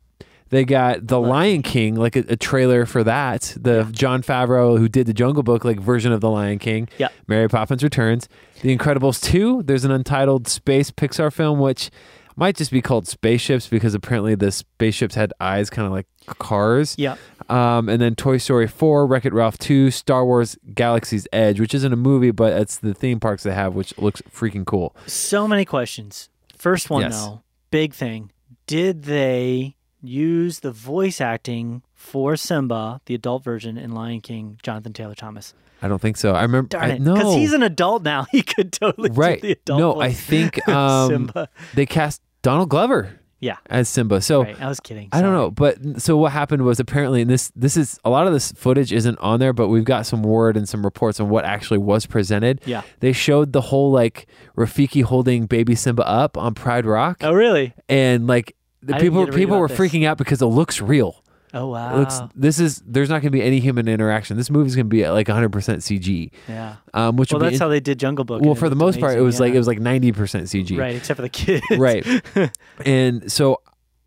They 0.50 0.64
got 0.64 1.06
The 1.06 1.20
Lion 1.20 1.62
King, 1.62 1.94
like 1.94 2.16
a, 2.16 2.24
a 2.28 2.36
trailer 2.36 2.84
for 2.86 3.02
that. 3.04 3.56
The 3.60 3.84
Jon 3.92 4.22
Favreau, 4.22 4.78
who 4.78 4.88
did 4.88 5.06
the 5.06 5.14
Jungle 5.14 5.42
Book, 5.42 5.64
like 5.64 5.80
version 5.80 6.12
of 6.12 6.20
The 6.20 6.28
Lion 6.30 6.58
King. 6.58 6.88
Yeah. 6.98 7.08
Mary 7.28 7.48
Poppins 7.48 7.82
Returns. 7.82 8.28
The 8.62 8.76
Incredibles 8.76 9.22
2. 9.22 9.62
There's 9.62 9.84
an 9.84 9.90
untitled 9.92 10.48
space 10.48 10.90
Pixar 10.90 11.32
film, 11.32 11.60
which 11.60 11.90
might 12.36 12.56
just 12.56 12.70
be 12.70 12.80
called 12.82 13.06
Spaceships 13.06 13.68
because 13.68 13.94
apparently 13.94 14.34
the 14.34 14.50
spaceships 14.50 15.14
had 15.14 15.32
eyes 15.40 15.70
kind 15.70 15.86
of 15.86 15.92
like 15.92 16.06
cars. 16.38 16.94
Yeah. 16.98 17.16
Um, 17.48 17.88
and 17.88 18.00
then 18.00 18.14
Toy 18.14 18.38
Story 18.38 18.66
4, 18.66 19.06
Wreck 19.06 19.24
It 19.26 19.32
Ralph 19.32 19.58
2, 19.58 19.90
Star 19.90 20.24
Wars 20.24 20.56
Galaxy's 20.74 21.26
Edge, 21.32 21.60
which 21.60 21.74
isn't 21.74 21.92
a 21.92 21.96
movie, 21.96 22.30
but 22.30 22.54
it's 22.54 22.76
the 22.78 22.94
theme 22.94 23.20
parks 23.20 23.42
they 23.42 23.52
have, 23.54 23.74
which 23.74 23.96
looks 23.98 24.22
freaking 24.22 24.64
cool. 24.64 24.96
So 25.06 25.46
many 25.46 25.64
questions. 25.64 26.28
First 26.56 26.90
one, 26.90 27.02
Yes. 27.02 27.12
though, 27.24 27.42
big 27.70 27.92
thing. 27.94 28.30
Did 28.66 29.02
they 29.04 29.76
use 30.02 30.60
the 30.60 30.72
voice 30.72 31.20
acting 31.20 31.82
for 31.94 32.36
Simba, 32.36 33.00
the 33.06 33.14
adult 33.14 33.44
version, 33.44 33.76
in 33.76 33.92
Lion 33.92 34.20
King, 34.20 34.58
Jonathan 34.62 34.92
Taylor 34.92 35.14
Thomas? 35.14 35.54
I 35.82 35.88
don't 35.88 36.00
think 36.00 36.16
so. 36.18 36.34
I 36.34 36.42
remember. 36.42 36.68
Darn 36.68 36.90
I, 36.90 36.94
it. 36.94 37.00
no. 37.00 37.14
Because 37.14 37.34
he's 37.34 37.52
an 37.52 37.62
adult 37.62 38.02
now. 38.02 38.26
He 38.32 38.42
could 38.42 38.72
totally 38.72 39.10
right. 39.10 39.40
do 39.40 39.48
the 39.48 39.52
adult 39.52 39.80
no. 39.80 40.00
I 40.00 40.12
think 40.12 40.66
um, 40.68 41.08
Simba. 41.10 41.48
they 41.74 41.86
cast 41.86 42.20
Donald 42.42 42.68
Glover 42.68 43.18
Yeah. 43.38 43.56
as 43.66 43.88
Simba. 43.88 44.20
So 44.20 44.42
right. 44.44 44.60
I 44.60 44.68
was 44.68 44.78
kidding. 44.80 45.08
I 45.12 45.22
don't 45.22 45.32
know, 45.32 45.50
but 45.50 45.78
so 46.02 46.18
what 46.18 46.32
happened 46.32 46.62
was 46.66 46.80
apparently, 46.80 47.22
and 47.22 47.30
this 47.30 47.50
this 47.56 47.78
is 47.78 47.98
a 48.04 48.10
lot 48.10 48.26
of 48.26 48.34
this 48.34 48.52
footage 48.52 48.92
isn't 48.92 49.18
on 49.20 49.40
there, 49.40 49.54
but 49.54 49.68
we've 49.68 49.84
got 49.84 50.04
some 50.04 50.22
word 50.22 50.56
and 50.58 50.68
some 50.68 50.84
reports 50.84 51.18
on 51.18 51.30
what 51.30 51.46
actually 51.46 51.78
was 51.78 52.04
presented. 52.04 52.60
Yeah. 52.66 52.82
They 53.00 53.12
showed 53.12 53.54
the 53.54 53.62
whole 53.62 53.90
like 53.90 54.26
Rafiki 54.58 55.02
holding 55.02 55.46
baby 55.46 55.74
Simba 55.74 56.06
up 56.06 56.36
on 56.36 56.52
Pride 56.54 56.84
Rock, 56.84 57.18
Oh, 57.22 57.32
really? 57.32 57.72
and 57.88 58.26
like 58.26 58.54
the 58.82 58.96
I 58.96 59.00
people 59.00 59.20
get 59.24 59.32
to 59.32 59.36
read 59.36 59.42
people 59.42 59.58
were 59.58 59.68
this. 59.68 59.78
freaking 59.78 60.06
out 60.06 60.18
because 60.18 60.40
it 60.42 60.46
looks 60.46 60.80
real. 60.80 61.22
Oh, 61.52 61.66
wow. 61.66 61.96
It 61.96 61.98
looks 61.98 62.20
this 62.36 62.60
is 62.60 62.80
there's 62.86 63.08
not 63.08 63.14
going 63.22 63.32
to 63.32 63.38
be 63.38 63.42
any 63.42 63.58
human 63.58 63.88
interaction. 63.88 64.36
This 64.36 64.50
movie's 64.50 64.76
going 64.76 64.86
to 64.86 64.90
be 64.90 65.06
like 65.08 65.26
100% 65.26 65.50
CG, 65.50 66.30
yeah. 66.48 66.76
um, 66.94 67.16
which 67.16 67.32
Well, 67.32 67.40
that's 67.40 67.54
be 67.54 67.58
how 67.58 67.66
they 67.68 67.80
did 67.80 67.98
Jungle 67.98 68.24
Book. 68.24 68.40
well 68.42 68.54
for 68.54 68.68
the 68.68 68.76
most 68.76 69.00
part 69.00 69.14
it 69.14 69.20
amazing, 69.20 69.24
was 69.26 69.40
like 69.40 69.54
it 69.54 69.58
was 69.58 69.66
like 69.66 69.80
90% 69.80 70.12
CG. 70.14 70.78
right, 70.78 70.94
except 70.94 71.16
for 71.16 71.22
the 71.22 71.28
kids. 71.28 71.64
right 71.76 72.06
and 72.86 73.30
so 73.32 73.60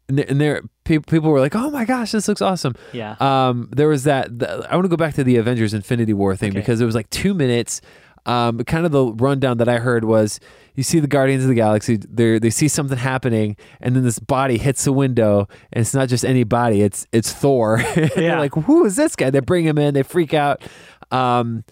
and 0.10 0.18
they're- 0.18 0.25
and 0.30 0.39
they're 0.42 0.62
people 0.86 1.10
people 1.10 1.32
were 1.32 1.39
like, 1.39 1.56
"Oh 1.56 1.70
my 1.70 1.86
gosh, 1.86 2.12
this 2.12 2.27
looks 2.27 2.42
awesome." 2.42 2.75
Yeah. 2.92 3.15
Um, 3.22 3.70
there 3.72 3.88
was 3.88 4.03
that. 4.03 4.38
The, 4.38 4.68
I 4.70 4.75
want 4.75 4.84
to 4.86 4.89
go 4.89 4.98
back 4.98 5.13
to 5.15 5.24
the 5.24 5.38
Avengers 5.38 5.74
Infinity 5.74 6.12
War 6.13 6.36
thing 6.36 6.50
Okay. 6.51 6.60
because 6.60 6.82
it 6.82 6.86
was 6.86 6.94
like 6.96 7.10
two 7.10 7.34
minutes. 7.34 7.80
Um, 8.25 8.60
kind 8.60 8.86
of 8.86 8.92
the 8.92 9.06
rundown 9.13 9.58
that 9.58 9.68
I 9.68 9.80
heard 9.80 10.06
was 10.06 10.39
you 10.75 10.84
see 10.84 11.00
the 11.00 11.08
Guardians 11.08 11.44
of 11.44 11.50
the 11.50 11.56
Galaxy, 11.56 11.98
they 11.98 12.39
they 12.39 12.50
see 12.50 12.68
something 12.68 12.98
happening, 12.98 13.58
and 13.82 13.96
then 13.96 14.03
this 14.03 14.20
body 14.20 14.58
hits 14.58 14.86
the 14.86 14.94
window, 14.94 15.48
and 15.72 15.82
it's 15.82 15.94
not 15.94 16.08
just 16.08 16.24
any 16.24 16.44
body, 16.44 16.82
it's 16.82 17.06
it's 17.12 17.32
Thor. 17.32 17.84
And 17.96 18.10
They're 18.12 18.39
like, 18.39 18.53
who 18.53 18.86
is 18.86 18.96
this 18.96 19.15
guy? 19.15 19.30
They 19.30 19.39
bring 19.39 19.65
him 19.65 19.77
in, 19.77 19.94
they 19.94 20.03
freak 20.03 20.34
out. 20.34 20.62
Um, 21.12 21.63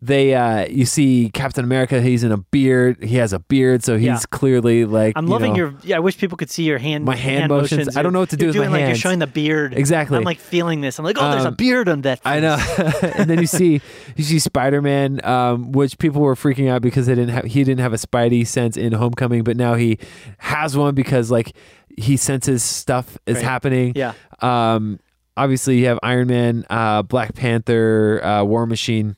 they 0.00 0.32
uh, 0.34 0.64
you 0.68 0.86
see 0.86 1.28
Captain 1.34 1.64
America, 1.64 2.00
he's 2.00 2.22
in 2.22 2.30
a 2.30 2.36
beard, 2.36 3.02
he 3.02 3.16
has 3.16 3.32
a 3.32 3.40
beard, 3.40 3.82
so 3.82 3.96
he's 3.96 4.06
Yeah. 4.06 4.18
clearly 4.30 4.84
like 4.84 5.14
I'm 5.16 5.26
you 5.26 5.32
loving 5.32 5.52
know- 5.54 5.56
your. 5.58 5.74
Yeah, 5.82 5.96
I 5.96 5.98
wish 5.98 6.16
people 6.18 6.36
could 6.36 6.50
see 6.50 6.62
your 6.62 6.78
hand. 6.78 7.04
My 7.04 7.16
hand 7.16 7.48
motions. 7.48 7.96
I 7.96 8.02
don't 8.02 8.12
know 8.12 8.20
what 8.20 8.30
to 8.30 8.36
do 8.36 8.46
You're 8.46 8.52
with 8.52 8.56
my 8.56 8.62
doing 8.62 8.72
like 8.72 8.80
hands. 8.82 8.98
You're 8.98 9.10
showing 9.10 9.18
the 9.18 9.26
beard. 9.26 9.74
Exactly. 9.74 10.16
I'm 10.16 10.22
like 10.24 10.38
feeling 10.38 10.80
this. 10.82 10.98
I'm 11.00 11.04
like, 11.04 11.16
oh, 11.18 11.30
there's 11.32 11.44
a 11.44 11.48
Um, 11.48 11.54
beard 11.54 11.88
on 11.88 12.02
that. 12.02 12.20
I 12.24 12.38
know. 12.38 12.56
and 13.16 13.28
then 13.28 13.40
you 13.40 13.46
see 13.48 13.80
you 14.16 14.22
see 14.24 14.38
Spider 14.38 14.80
Man, 14.80 15.24
um, 15.24 15.72
which 15.72 15.98
people 15.98 16.22
were 16.22 16.36
freaking 16.36 16.70
out 16.70 16.80
because 16.80 17.06
they 17.06 17.14
didn't 17.16 17.30
have 17.34 17.44
he 17.46 17.64
didn't 17.64 17.80
have 17.80 17.92
a 17.92 17.96
Spidey 17.98 18.46
sense 18.46 18.76
in 18.76 18.92
Homecoming, 18.92 19.42
but 19.42 19.56
now 19.56 19.74
he 19.74 19.98
has 20.38 20.76
one 20.76 20.94
because 20.94 21.30
like 21.30 21.56
he 21.96 22.16
senses 22.16 22.62
stuff 22.62 23.18
is 23.26 23.36
Right. 23.36 23.44
happening. 23.44 23.92
Yeah. 23.96 24.12
Um, 24.40 25.00
obviously 25.36 25.78
you 25.80 25.86
have 25.86 25.98
Iron 26.04 26.28
Man, 26.28 26.64
uh, 26.70 27.02
Black 27.02 27.34
Panther, 27.34 28.24
uh, 28.24 28.44
War 28.44 28.64
Machine. 28.66 29.16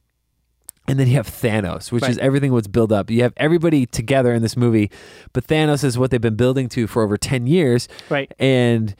And 0.91 0.99
then 0.99 1.07
you 1.09 1.15
have 1.15 1.29
Thanos, 1.29 1.93
which 1.93 2.03
is 2.09 2.19
everything 2.19 2.53
what's 2.53 2.67
built 2.67 2.91
up. 2.91 3.11
You 3.11 3.23
have 3.23 3.33
everybody 3.37 3.87
together 3.87 4.35
in 4.35 4.43
this 4.43 4.57
movie, 4.57 4.91
but 5.33 5.47
Thanos 5.47 5.85
is 5.85 5.97
what 5.97 6.11
they've 6.11 6.21
been 6.21 6.35
building 6.37 6.69
to 6.71 6.87
for 6.87 7.03
over 7.03 7.17
ten 7.17 7.47
years 7.47 7.87
Right. 8.09 8.33
and 8.39 8.95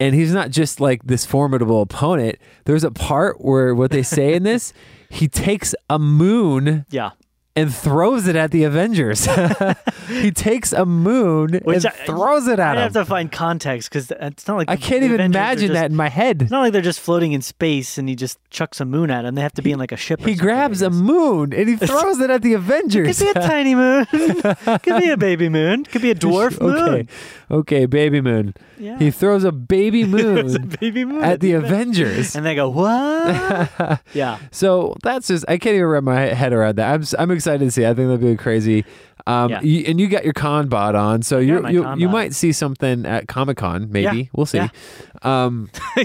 and 0.00 0.14
he's 0.14 0.32
not 0.32 0.50
just 0.50 0.80
like 0.80 1.04
this 1.04 1.24
formidable 1.24 1.80
opponent. 1.82 2.36
There's 2.64 2.82
a 2.82 2.90
part 2.90 3.40
where 3.40 3.74
what 3.74 3.90
they 3.92 4.02
say 4.02 4.34
in 4.34 4.42
this, 4.42 4.72
he 5.10 5.28
takes 5.28 5.74
a 5.88 5.98
moon 6.00 6.84
Yeah. 6.90 7.10
And 7.56 7.72
throws 7.72 8.26
it 8.26 8.34
at 8.34 8.50
the 8.50 8.64
Avengers. 8.64 9.28
he 10.08 10.30
takes 10.32 10.72
a 10.72 10.84
moon 10.84 11.60
Which 11.62 11.84
and 11.84 11.86
I- 11.86 11.90
throws 12.06 12.48
it 12.48 12.58
at 12.58 12.76
I 12.76 12.82
have 12.82 12.92
to 12.94 13.04
find 13.04 13.30
context 13.30 13.88
because 13.88 14.10
it's 14.10 14.48
not 14.48 14.56
like 14.56 14.68
I 14.68 14.76
can't 14.76 15.04
even 15.04 15.20
Avengers 15.20 15.36
imagine 15.36 15.68
just- 15.68 15.72
that 15.80 15.90
in 15.90 15.96
my 15.96 16.08
head. 16.08 16.42
It's 16.42 16.50
not 16.50 16.60
like 16.62 16.72
they're 16.72 16.82
just 16.82 16.98
floating 17.00 17.32
in 17.32 17.42
space 17.42 17.96
and 17.96 18.08
he 18.08 18.16
just 18.16 18.38
chucks 18.50 18.80
a 18.80 18.84
moon 18.84 19.10
at 19.10 19.22
them. 19.22 19.34
They 19.36 19.42
have 19.42 19.52
to 19.54 19.62
be 19.62 19.70
in 19.72 19.78
like 19.78 19.92
a 19.92 19.96
ship. 19.96 20.24
Or 20.24 20.28
He 20.28 20.34
grabs 20.34 20.82
a 20.82 20.90
moon 20.90 21.52
and 21.54 21.68
he 21.68 21.76
throws 21.76 22.18
it 22.20 22.30
at 22.30 22.42
the 22.42 22.54
Avengers. 22.54 23.18
Could 23.18 23.28
Avengers. 23.28 23.34
be 23.34 23.40
a 23.40 23.48
tiny 23.48 23.74
moon. 23.74 24.06
Could 24.82 25.00
be 25.00 25.10
a 25.10 25.16
baby 25.16 25.48
moon. 25.48 25.84
Could 25.84 26.02
be 26.02 26.10
a 26.10 26.14
dwarf 26.24 26.60
moon. 26.60 26.74
okay, 26.76 27.06
okay, 27.54 27.86
baby 27.86 28.20
moon. 28.20 28.54
Yeah. 28.78 28.98
He 28.98 29.10
throws 29.10 29.44
a 29.44 29.52
baby 29.52 30.02
There's 30.04 30.54
a 30.54 30.60
moon 30.60 30.76
baby 30.80 31.04
moon 31.04 31.22
at 31.22 31.40
the 31.40 31.52
Avengers. 31.52 32.34
And 32.34 32.44
they 32.44 32.54
go, 32.54 32.68
what? 32.68 34.00
yeah. 34.14 34.38
So 34.50 34.96
that's 35.02 35.28
just 35.28 35.44
I 35.48 35.58
can't 35.58 35.74
even 35.74 35.86
wrap 35.86 36.02
my 36.02 36.20
head 36.20 36.52
around 36.52 36.76
that. 36.76 36.92
I'm 36.92 37.04
I'm 37.18 37.30
excited 37.30 37.64
to 37.64 37.70
see. 37.70 37.86
I 37.86 37.94
think 37.94 38.08
that'd 38.08 38.20
be 38.20 38.36
crazy. 38.36 38.84
Um, 39.26 39.50
Yeah. 39.50 39.60
you, 39.62 39.84
and 39.86 39.98
you 40.00 40.08
got 40.08 40.24
your 40.24 40.34
con 40.34 40.68
bod 40.68 40.94
on, 40.94 41.22
so 41.22 41.38
you 41.38 41.66
you 41.68 41.94
you 41.96 42.08
might 42.08 42.34
see 42.34 42.52
something 42.52 43.06
at 43.06 43.26
Comic 43.28 43.56
Con. 43.56 43.88
Maybe 43.90 44.18
Yeah. 44.18 44.24
we'll 44.34 44.46
see. 44.46 44.58
Yeah. 44.58 44.68
Um, 45.22 45.70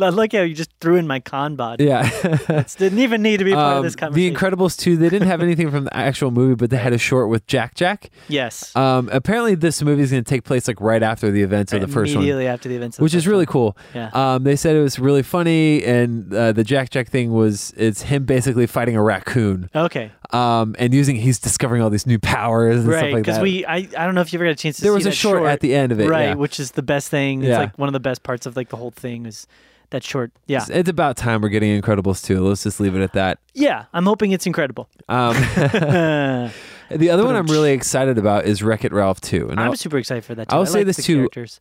I 0.00 0.08
like 0.08 0.32
how 0.32 0.40
you 0.40 0.54
just 0.54 0.70
threw 0.80 0.96
in 0.96 1.06
my 1.06 1.20
con 1.20 1.54
bod. 1.54 1.80
yeah. 1.80 2.08
It 2.24 2.74
didn't 2.78 2.98
even 2.98 3.20
need 3.22 3.36
to 3.38 3.44
be 3.44 3.52
part 3.52 3.72
of 3.72 3.78
Um, 3.78 3.82
this 3.84 3.94
the. 3.94 4.30
Incredibles 4.32 4.76
2, 4.78 4.96
they 4.96 5.08
didn't 5.10 5.28
have 5.28 5.42
anything 5.42 5.70
from 5.70 5.84
the 5.84 5.94
actual 5.96 6.30
movie, 6.30 6.54
but 6.54 6.70
they 6.70 6.76
had 6.78 6.92
a 6.94 6.98
short 6.98 7.28
with 7.28 7.46
Jack 7.46 7.74
Jack. 7.74 8.10
yes. 8.28 8.74
Um, 8.74 9.08
apparently, 9.12 9.54
this 9.54 9.82
movie 9.82 10.02
is 10.02 10.10
going 10.10 10.24
to 10.24 10.28
take 10.28 10.44
place 10.44 10.66
like 10.66 10.80
right 10.80 11.02
after 11.02 11.30
the 11.30 11.42
events 11.42 11.72
of 11.72 11.80
the 11.82 11.88
first 11.88 12.14
one. 12.14 12.22
Immediately 12.22 12.46
after 12.48 12.68
the 12.68 12.76
events. 12.76 12.96
of 12.96 13.00
the 13.00 13.02
which 13.04 13.14
is 13.14 13.26
really 13.28 13.40
one. 13.44 13.52
cool. 13.52 13.76
Yeah. 13.94 14.10
Um, 14.14 14.44
they 14.44 14.56
said 14.56 14.74
it 14.76 14.82
was 14.82 14.98
really 14.98 15.22
funny, 15.22 15.84
and 15.84 16.32
uh, 16.34 16.52
the 16.52 16.64
Jack 16.64 16.90
Jack 16.90 17.08
thing 17.08 17.32
was 17.32 17.72
it's 17.76 18.02
him 18.02 18.24
basically 18.24 18.66
fighting 18.66 18.96
a 18.96 19.02
raccoon, 19.02 19.68
Okay. 19.76 20.10
um, 20.32 20.74
and 20.78 20.94
using 20.94 21.16
he's 21.16 21.38
discovering 21.38 21.82
all 21.82 21.90
these 21.90 22.06
new 22.06 22.18
powers 22.18 22.55
and 22.64 22.86
Right. 22.86 22.98
stuff 22.98 23.12
like 23.12 23.22
Because 23.24 23.40
we, 23.40 23.64
I, 23.66 23.76
I 23.76 24.04
don't 24.06 24.14
know 24.14 24.20
if 24.20 24.32
you 24.32 24.38
ever 24.38 24.46
got 24.46 24.50
a 24.52 24.54
chance 24.54 24.76
to 24.76 24.82
there 24.82 24.92
see 24.92 24.94
was 24.96 25.06
a 25.06 25.10
that 25.10 25.14
short, 25.16 25.44
at 25.44 25.60
the 25.60 25.74
end 25.74 25.92
of 25.92 26.00
it, 26.00 26.08
right, 26.08 26.28
yeah. 26.28 26.34
which 26.34 26.58
is 26.60 26.72
the 26.72 26.82
best 26.82 27.08
thing. 27.10 27.40
It's 27.42 27.48
Yeah. 27.50 27.58
like 27.58 27.78
one 27.78 27.88
of 27.88 27.92
the 27.92 28.00
best 28.00 28.22
parts 28.22 28.46
of 28.46 28.56
like 28.56 28.68
the 28.70 28.76
whole 28.76 28.90
thing 28.90 29.26
is 29.26 29.46
that 29.90 30.02
short. 30.02 30.32
Yeah. 30.46 30.58
It's, 30.62 30.70
it's 30.70 30.88
about 30.88 31.16
time 31.16 31.40
we're 31.42 31.48
getting 31.48 31.80
Incredibles 31.80 32.24
2. 32.24 32.40
Let's 32.40 32.64
just 32.64 32.80
leave 32.80 32.96
it 32.96 33.02
at 33.02 33.12
that. 33.12 33.38
Yeah. 33.54 33.84
I'm 33.92 34.06
hoping 34.06 34.32
it's 34.32 34.46
incredible. 34.46 34.88
Um, 35.08 35.34
the 36.90 37.10
other 37.10 37.24
one 37.24 37.36
I'm 37.36 37.46
really 37.46 37.72
excited 37.72 38.18
about 38.18 38.46
is 38.46 38.62
Wreck 38.62 38.84
It 38.84 38.92
Ralph 38.92 39.20
2. 39.20 39.48
And 39.50 39.60
I'll, 39.60 39.76
super 39.76 39.98
excited 39.98 40.24
for 40.24 40.34
that. 40.34 40.48
Too. 40.48 40.56
I'll 40.56 40.62
I 40.62 40.64
say 40.64 40.78
like 40.80 40.86
this 40.86 41.04
too. 41.04 41.16
Characters. 41.18 41.60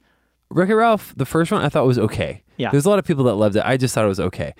Wreck 0.49 0.69
It 0.69 0.75
Ralph, 0.75 1.13
the 1.17 1.25
first 1.25 1.51
one, 1.51 1.63
I 1.63 1.69
thought 1.69 1.86
was 1.86 1.99
okay. 1.99 2.43
Yeah. 2.58 2.69
There's 2.71 2.86
a 2.86 2.89
lot 2.89 2.99
of 2.99 3.05
people 3.05 3.23
that 3.25 3.34
loved 3.36 3.55
it. 3.55 3.63
I 3.65 3.77
just 3.77 3.93
thought 3.95 4.05
it 4.05 4.10
was 4.10 4.19
okay. 4.19 4.53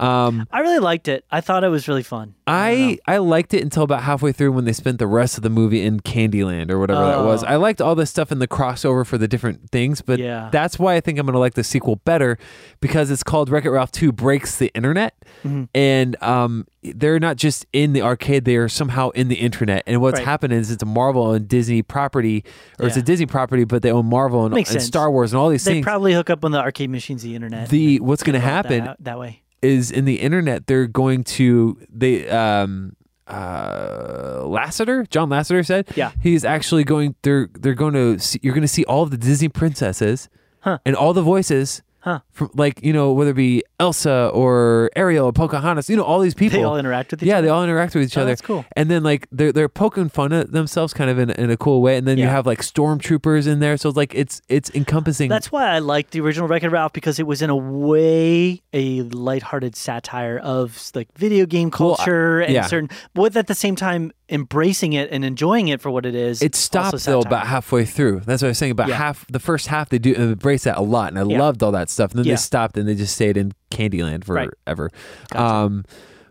Um, 0.00 0.46
I 0.52 0.60
really 0.60 0.78
liked 0.78 1.08
it. 1.08 1.24
I 1.30 1.40
thought 1.40 1.64
it 1.64 1.68
was 1.68 1.88
really 1.88 2.02
fun. 2.02 2.34
don't. 2.46 2.54
I 2.56 2.98
I 3.06 3.18
liked 3.18 3.52
it 3.54 3.62
until 3.62 3.82
about 3.82 4.02
halfway 4.04 4.32
through 4.32 4.52
when 4.52 4.64
they 4.64 4.72
spent 4.72 4.98
the 4.98 5.06
rest 5.06 5.36
of 5.36 5.42
the 5.42 5.50
movie 5.50 5.82
in 5.82 6.00
Candyland 6.00 6.70
or 6.70 6.78
whatever 6.78 7.04
that 7.04 7.24
was. 7.24 7.42
Oh. 7.42 7.46
I 7.48 7.56
liked 7.56 7.80
all 7.80 7.94
this 7.94 8.08
stuff 8.10 8.30
in 8.32 8.38
the 8.38 8.48
crossover 8.48 9.04
for 9.06 9.18
the 9.18 9.26
different 9.28 9.70
things, 9.70 10.00
but 10.02 10.18
Yeah. 10.18 10.48
that's 10.52 10.78
why 10.78 10.94
I 10.94 11.00
think 11.00 11.18
I'm 11.18 11.26
going 11.26 11.32
to 11.34 11.38
like 11.40 11.54
the 11.54 11.64
sequel 11.64 11.96
better 11.96 12.38
because 12.80 13.10
it's 13.10 13.22
called 13.22 13.50
Wreck 13.50 13.64
It 13.64 13.70
Ralph 13.70 13.90
2 13.92 14.12
Breaks 14.12 14.56
the 14.58 14.68
Internet. 14.74 15.14
Mm-hmm. 15.44 15.64
And 15.74 16.22
um, 16.22 16.66
they're 16.82 17.18
not 17.20 17.36
just 17.36 17.66
in 17.72 17.92
the 17.92 18.02
arcade, 18.02 18.44
they 18.44 18.56
are 18.56 18.68
somehow 18.68 19.10
in 19.10 19.28
the 19.28 19.34
internet. 19.36 19.82
And 19.86 20.00
what's 20.00 20.18
Right. 20.18 20.24
happened 20.24 20.52
is 20.54 20.70
it's 20.70 20.82
a 20.82 20.86
Marvel 20.86 21.32
and 21.32 21.46
Disney 21.48 21.82
property, 21.82 22.44
or 22.80 22.86
it's 22.86 22.96
a 22.96 23.02
Disney 23.02 23.26
property, 23.26 23.64
but 23.64 23.82
they 23.82 23.90
own 23.92 24.06
Marvel 24.06 24.46
and, 24.46 24.56
and. 24.56 24.82
Star 24.82 25.10
Wars 25.10 25.32
and 25.32 25.40
all 25.40 25.48
these 25.50 25.64
They 25.64 25.72
things. 25.74 25.84
They 25.84 25.90
probably 25.90 26.14
hook 26.14 26.30
up 26.30 26.44
on 26.44 26.52
the 26.52 26.60
arcade 26.60 26.88
machines, 26.90 27.22
the 27.22 27.34
internet. 27.34 27.68
the 27.68 28.00
what's 28.00 28.22
going 28.22 28.34
to 28.34 28.38
that 28.40 28.46
happen 28.46 28.88
out 28.88 28.96
that 29.04 29.18
way. 29.18 29.42
Is 29.62 29.90
in 29.90 30.04
the 30.04 30.20
internet 30.20 30.66
they're 30.66 30.86
going 30.86 31.24
to 31.24 31.78
they 31.92 32.28
um 32.28 32.94
uh 33.26 34.42
Lasseter 34.44 35.08
John 35.10 35.28
Lasseter 35.28 35.64
said 35.64 35.88
Yeah. 35.96 36.12
he's 36.22 36.44
actually 36.44 36.84
going 36.84 37.14
they're 37.22 37.48
they're 37.52 37.74
going 37.74 37.94
to 37.94 38.18
see, 38.18 38.38
you're 38.42 38.54
going 38.54 38.62
to 38.62 38.68
see 38.68 38.84
all 38.84 39.02
of 39.02 39.10
the 39.10 39.18
Disney 39.18 39.48
princesses 39.48 40.28
Huh. 40.60 40.78
and 40.84 40.96
all 40.96 41.12
the 41.12 41.22
voices 41.22 41.82
Huh. 42.00 42.20
from 42.30 42.50
like 42.54 42.80
you 42.82 42.92
know 42.92 43.12
whether 43.12 43.30
it 43.30 43.34
be 43.36 43.64
Elsa 43.80 44.30
or 44.32 44.88
Ariel 44.94 45.26
or 45.26 45.32
Pocahontas 45.32 45.90
you 45.90 45.96
know 45.96 46.04
all 46.04 46.20
these 46.20 46.32
people. 46.34 46.58
They 46.60 46.64
all 46.64 46.78
interact 46.78 47.10
with 47.10 47.22
each 47.22 47.26
yeah 47.26 47.38
other. 47.38 47.46
they 47.46 47.50
all 47.50 47.64
interact 47.64 47.92
with 47.94 48.04
each 48.04 48.16
Oh, 48.16 48.20
other. 48.22 48.30
that's 48.30 48.40
cool. 48.40 48.64
and 48.76 48.88
then 48.88 49.02
like 49.02 49.26
they're 49.32 49.50
they're 49.52 49.68
poking 49.68 50.08
fun 50.08 50.32
at 50.32 50.52
themselves 50.52 50.94
kind 50.94 51.10
of 51.10 51.18
in, 51.18 51.30
in 51.30 51.50
a 51.50 51.56
cool 51.56 51.82
way. 51.82 51.96
And 51.96 52.06
then 52.06 52.16
you 52.16 52.26
have 52.26 52.46
like 52.46 52.60
stormtroopers 52.62 53.48
in 53.48 53.58
there. 53.58 53.76
So 53.76 53.88
it's 53.88 53.96
like 53.96 54.14
it's 54.14 54.40
it's 54.48 54.70
encompassing. 54.76 55.28
That's 55.28 55.50
why 55.50 55.66
I 55.70 55.80
liked 55.80 56.12
the 56.12 56.20
original 56.20 56.46
Wreck-It 56.48 56.68
Ralph 56.70 56.92
because 56.92 57.18
it 57.18 57.26
was 57.26 57.42
in 57.42 57.50
a 57.50 57.56
way 57.56 58.62
a 58.72 59.02
lighthearted 59.02 59.74
satire 59.76 60.38
of 60.38 60.90
like 60.94 61.08
video 61.16 61.46
game 61.46 61.70
Well, 61.78 61.92
I- 61.94 61.96
culture 61.96 62.40
and 62.42 62.66
certain, 62.66 62.90
but 63.14 63.22
with 63.22 63.36
at 63.36 63.48
the 63.48 63.54
same 63.54 63.74
time 63.76 64.12
embracing 64.30 64.92
it 64.92 65.10
and 65.10 65.24
enjoying 65.24 65.68
it 65.68 65.80
for 65.80 65.90
what 65.90 66.04
it 66.04 66.14
is. 66.14 66.42
It 66.42 66.54
stopped 66.54 67.04
though 67.04 67.20
about 67.20 67.46
halfway 67.46 67.84
through. 67.84 68.20
That's 68.26 68.42
what 68.42 68.48
I 68.48 68.50
was 68.50 68.58
saying. 68.58 68.72
About 68.72 68.88
Yeah. 68.88 68.96
half 68.96 69.26
the 69.30 69.38
first 69.40 69.68
half, 69.68 69.88
they 69.88 69.98
do 69.98 70.12
embrace 70.14 70.64
that 70.64 70.76
a 70.76 70.82
lot, 70.82 71.08
and 71.12 71.18
I 71.18 71.22
Yeah. 71.24 71.38
loved 71.38 71.62
all 71.62 71.72
that 71.72 71.88
stuff. 71.90 72.10
And 72.12 72.18
then 72.20 72.26
Yeah. 72.26 72.32
they 72.34 72.36
stopped 72.38 72.76
and 72.76 72.86
they 72.88 72.94
just 72.94 73.14
stayed 73.14 73.36
in 73.36 73.52
Candyland 73.70 74.28
Right. 74.28 74.48
forever. 74.66 74.90
Gotcha. 75.30 75.44
Um, 75.44 75.84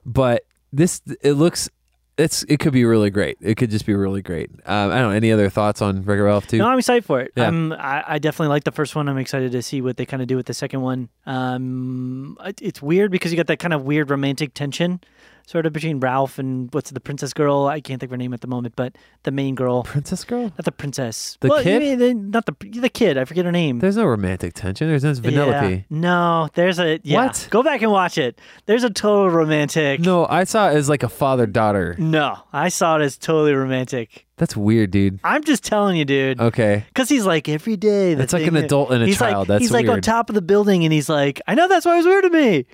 but 0.05 0.43
this 0.71 1.01
it 1.21 1.33
looks 1.33 1.69
it's 2.17 2.41
it 2.49 2.57
could 2.59 2.73
be 2.73 2.83
really 2.83 3.11
great. 3.11 3.37
It 3.41 3.57
could 3.57 3.69
just 3.69 3.85
be 3.85 3.93
really 3.93 4.23
great. 4.23 4.49
Um, 4.65 4.89
I 4.91 4.95
don't 4.95 5.09
know. 5.11 5.15
Any 5.15 5.31
other 5.31 5.49
thoughts 5.51 5.83
on 5.83 6.01
Wreck-It 6.01 6.23
Ralph 6.23 6.47
too? 6.47 6.57
No, 6.57 6.67
I'm 6.67 6.79
excited 6.79 7.05
for 7.05 7.19
it. 7.21 7.31
Um, 7.37 7.71
I, 7.77 8.03
I 8.07 8.17
definitely 8.17 8.47
like 8.49 8.63
the 8.63 8.71
first 8.71 8.95
one. 8.95 9.07
I'm 9.07 9.19
excited 9.19 9.51
to 9.51 9.61
see 9.61 9.81
what 9.81 9.97
they 9.97 10.05
kind 10.07 10.21
of 10.23 10.27
do 10.27 10.35
with 10.35 10.47
the 10.47 10.55
second 10.55 10.81
one. 10.81 11.09
Um, 11.27 12.35
it- 12.43 12.59
it's 12.61 12.81
weird 12.81 13.11
because 13.11 13.31
you 13.31 13.37
got 13.37 13.45
that 13.47 13.59
kind 13.59 13.71
of 13.73 13.83
weird 13.83 14.09
romantic 14.09 14.55
tension, 14.55 14.99
sort 15.47 15.65
of 15.65 15.71
between 15.73 15.99
Ralph 15.99 16.37
and 16.37 16.67
what's 16.73 16.91
the 16.91 16.99
princess 16.99 17.33
girl? 17.33 17.65
I 17.65 17.79
can't 17.81 17.99
think 17.99 18.09
of 18.09 18.11
her 18.11 18.17
name 18.17 18.33
at 18.33 18.41
the 18.41 18.47
moment, 18.47 18.75
but 18.75 18.95
the 19.23 19.31
main 19.31 19.55
girl, 19.55 19.81
Princess 19.83 20.23
Girl. 20.23 20.43
not 20.43 20.65
the 20.65 20.71
princess, 20.71 21.37
The 21.41 21.47
Well, 21.47 21.63
kid? 21.63 21.97
mean, 21.99 22.29
not 22.31 22.45
the 22.45 22.53
the 22.79 22.89
kid. 22.89 23.17
I 23.17 23.25
forget 23.25 23.45
her 23.45 23.51
name. 23.51 23.79
There's 23.79 23.97
no 23.97 24.05
romantic 24.05 24.53
tension. 24.53 24.87
There's 24.89 25.03
no 25.03 25.13
Vanellope. 25.13 25.71
Yeah. 25.71 25.81
No, 25.89 26.49
there's 26.53 26.77
a 26.79 26.99
yeah. 27.03 27.25
What? 27.25 27.47
Go 27.49 27.63
back 27.63 27.81
and 27.81 27.91
watch 27.91 28.17
it. 28.19 28.39
There's 28.67 28.83
a 28.83 28.89
total 28.89 29.29
romantic. 29.29 30.01
No, 30.01 30.27
I 30.29 30.43
saw 30.43 30.69
it 30.69 30.75
as 30.75 30.89
like 30.89 31.01
a 31.03 31.09
father 31.09 31.47
daughter. 31.47 31.95
No, 31.97 32.37
I 32.53 32.67
saw 32.69 32.97
it 32.97 33.01
as 33.01 33.17
totally 33.17 33.53
romantic. 33.53 34.25
That's 34.37 34.55
weird, 34.55 34.91
dude. 34.91 35.19
I'm 35.23 35.43
just 35.43 35.63
telling 35.63 35.95
you, 35.97 36.05
dude. 36.05 36.39
Okay. 36.39 36.83
Because 36.89 37.09
he's 37.09 37.25
like 37.25 37.49
every 37.49 37.75
day. 37.75 38.13
the 38.13 38.21
It's 38.21 38.33
like 38.33 38.45
an 38.45 38.55
adult 38.55 38.91
and 38.91 39.01
a 39.01 39.07
he's 39.07 39.17
child. 39.17 39.39
Like, 39.39 39.47
That's 39.47 39.61
he's 39.63 39.71
like 39.71 39.87
on 39.87 39.99
top 40.01 40.29
of 40.29 40.35
the 40.35 40.43
building, 40.43 40.83
and 40.83 40.93
he's 40.93 41.09
like, 41.09 41.41
I 41.47 41.55
know 41.55 41.67
that's 41.67 41.85
why 41.87 41.93
it 41.93 41.97
was 41.97 42.05
weird 42.05 42.23
to 42.25 42.29
me. 42.29 42.65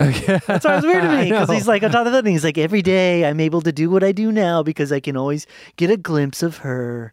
Okay. 0.00 0.40
That's 0.46 0.64
why 0.64 0.72
it 0.72 0.76
was 0.76 0.84
weird 0.86 1.02
to 1.02 1.08
me 1.16 1.24
because 1.24 1.50
he's 1.50 1.68
like 1.68 1.82
on 1.82 1.90
top 1.90 2.00
of 2.00 2.04
the 2.06 2.10
building. 2.12 2.32
He's 2.32 2.44
like 2.44 2.58
every 2.58 2.82
day 2.82 3.24
I'm 3.26 3.40
able 3.40 3.60
to 3.62 3.72
do 3.72 3.90
what 3.90 4.02
I 4.02 4.12
do 4.12 4.32
now 4.32 4.62
because 4.62 4.92
I 4.92 5.00
can 5.00 5.16
always 5.16 5.46
get 5.76 5.90
a 5.90 5.96
glimpse 5.96 6.42
of 6.42 6.58
her. 6.58 7.12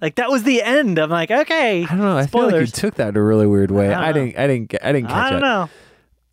Like 0.00 0.14
that 0.16 0.30
was 0.30 0.44
the 0.44 0.62
end. 0.62 0.98
I'm 0.98 1.10
like, 1.10 1.30
okay. 1.30 1.82
I 1.84 1.86
don't 1.86 1.98
know. 1.98 2.16
I 2.18 2.26
feel 2.26 2.44
like 2.50 2.54
you 2.54 2.66
took 2.66 2.94
that 2.96 3.08
in 3.10 3.16
a 3.16 3.22
really 3.22 3.46
weird 3.46 3.70
way. 3.70 3.92
I 3.92 4.10
I, 4.10 4.12
didn't. 4.12 4.38
I 4.38 4.46
didn't. 4.46 4.68
get- 4.68 4.84
I 4.84 4.92
didn't 4.92 5.08
catch 5.08 5.16
I 5.16 5.30
don't 5.30 5.38
it. 5.38 5.42
know. 5.42 5.70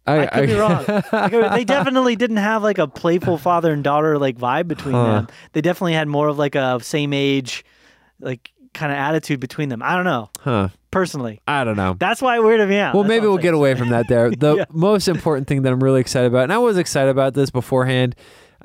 I 0.08 0.23
I 0.25 0.27
could 0.41 0.49
be 0.49 0.53
wrong. 0.53 0.86
I 1.12 1.58
they 1.58 1.63
definitely 1.77 2.15
didn't 2.15 2.38
have 2.38 2.62
like 2.62 2.77
a 2.77 2.88
playful 2.88 3.39
father 3.39 3.73
and 3.73 3.84
daughter 3.84 4.19
like 4.19 4.38
vibe 4.38 4.67
between 4.67 4.93
Huh. 4.93 5.05
them. 5.13 5.27
They 5.53 5.62
definitely 5.62 5.93
had 5.93 6.08
more 6.08 6.27
of 6.27 6.38
like 6.38 6.53
a 6.53 6.79
same 6.84 7.12
age, 7.12 7.65
like 8.19 8.51
kind 8.76 8.92
of 8.92 8.98
attitude 8.98 9.40
between 9.40 9.70
them. 9.70 9.82
I 9.82 9.96
don't 9.96 10.06
know. 10.06 10.30
Huh. 10.42 10.70
Personally, 10.92 11.42
I 11.48 11.64
don't 11.66 11.76
know. 11.76 11.96
that's 12.00 12.22
why 12.22 12.38
it 12.38 12.42
weirded 12.42 12.70
me 12.70 12.78
out. 12.78 12.94
Well, 12.94 13.04
That's 13.04 13.10
maybe 13.10 13.28
we'll 13.28 13.38
get 13.38 13.54
away 13.54 13.76
from 13.76 13.90
that 13.90 14.08
there. 14.08 14.30
The 14.38 14.56
Yeah. 14.56 14.66
most 14.72 15.08
important 15.10 15.48
thing 15.48 15.64
that 15.64 15.74
I'm 15.74 15.84
really 15.84 16.00
excited 16.00 16.28
about, 16.28 16.44
and 16.44 16.54
I 16.54 16.58
was 16.58 16.78
excited 16.78 17.10
about 17.10 17.34
this 17.34 17.50
beforehand, 17.50 18.16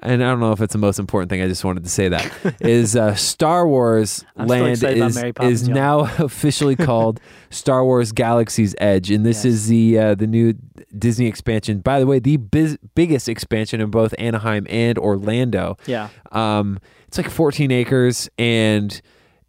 and 0.02 0.22
I 0.22 0.26
don't 0.30 0.38
know 0.38 0.52
if 0.52 0.60
it's 0.60 0.72
the 0.72 0.78
most 0.78 1.00
important 1.00 1.28
thing. 1.28 1.42
I 1.42 1.48
just 1.48 1.64
wanted 1.64 1.82
to 1.82 1.90
say 1.90 2.08
that 2.08 2.56
is 2.60 2.94
uh, 2.94 3.16
Star 3.16 3.66
Wars 3.66 4.24
I'm 4.36 4.46
Land 4.46 4.80
is 4.82 5.16
Poppins, 5.16 5.62
is 5.62 5.68
y'all. 5.68 5.74
now 5.74 6.00
officially 6.24 6.76
called 6.76 7.18
Star 7.50 7.84
Wars 7.84 8.12
Galaxy's 8.12 8.76
Edge, 8.78 9.10
and 9.10 9.26
this 9.26 9.38
Yes. 9.38 9.44
is 9.46 9.66
the 9.68 9.98
uh, 9.98 10.14
the 10.14 10.28
new 10.28 10.54
Disney 10.96 11.26
expansion. 11.26 11.80
By 11.80 11.98
the 11.98 12.06
way, 12.06 12.20
the 12.20 12.36
biz- 12.36 12.78
biggest 12.94 13.28
expansion 13.28 13.80
in 13.80 13.90
both 13.90 14.14
Anaheim 14.18 14.68
and 14.70 14.98
Orlando. 14.98 15.76
Yeah. 15.86 16.10
Um, 16.30 16.78
it's 17.08 17.18
like 17.18 17.28
14 17.28 17.72
acres, 17.72 18.30
and 18.38 19.00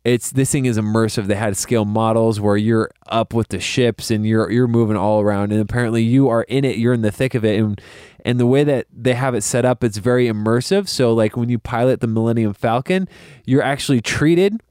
it's 0.03 0.31
this 0.31 0.51
thing 0.51 0.65
is 0.65 0.77
immersive. 0.77 1.27
They 1.27 1.35
had 1.35 1.55
scale 1.55 1.85
models 1.85 2.39
where 2.39 2.57
you're 2.57 2.89
up 3.07 3.33
with 3.33 3.49
the 3.49 3.59
ships 3.59 4.09
and 4.09 4.25
you're 4.25 4.49
you're 4.49 4.67
moving 4.67 4.97
all 4.97 5.21
around, 5.21 5.51
and 5.51 5.61
apparently 5.61 6.01
you 6.01 6.29
are 6.29 6.43
in 6.43 6.65
it. 6.65 6.77
You're 6.77 6.93
in 6.93 7.01
the 7.01 7.11
thick 7.11 7.35
of 7.35 7.45
it, 7.45 7.59
and 7.59 7.79
and 8.25 8.39
the 8.39 8.47
way 8.47 8.63
that 8.63 8.87
they 8.91 9.13
have 9.13 9.35
it 9.35 9.41
set 9.41 9.63
up, 9.63 9.83
it's 9.83 9.97
very 9.97 10.27
immersive. 10.27 10.87
So 10.87 11.13
like 11.13 11.37
when 11.37 11.49
you 11.49 11.59
pilot 11.59 11.99
the 11.99 12.07
Millennium 12.07 12.53
Falcon, 12.53 13.07
you're 13.45 13.61
actually 13.61 14.01
treated 14.01 14.61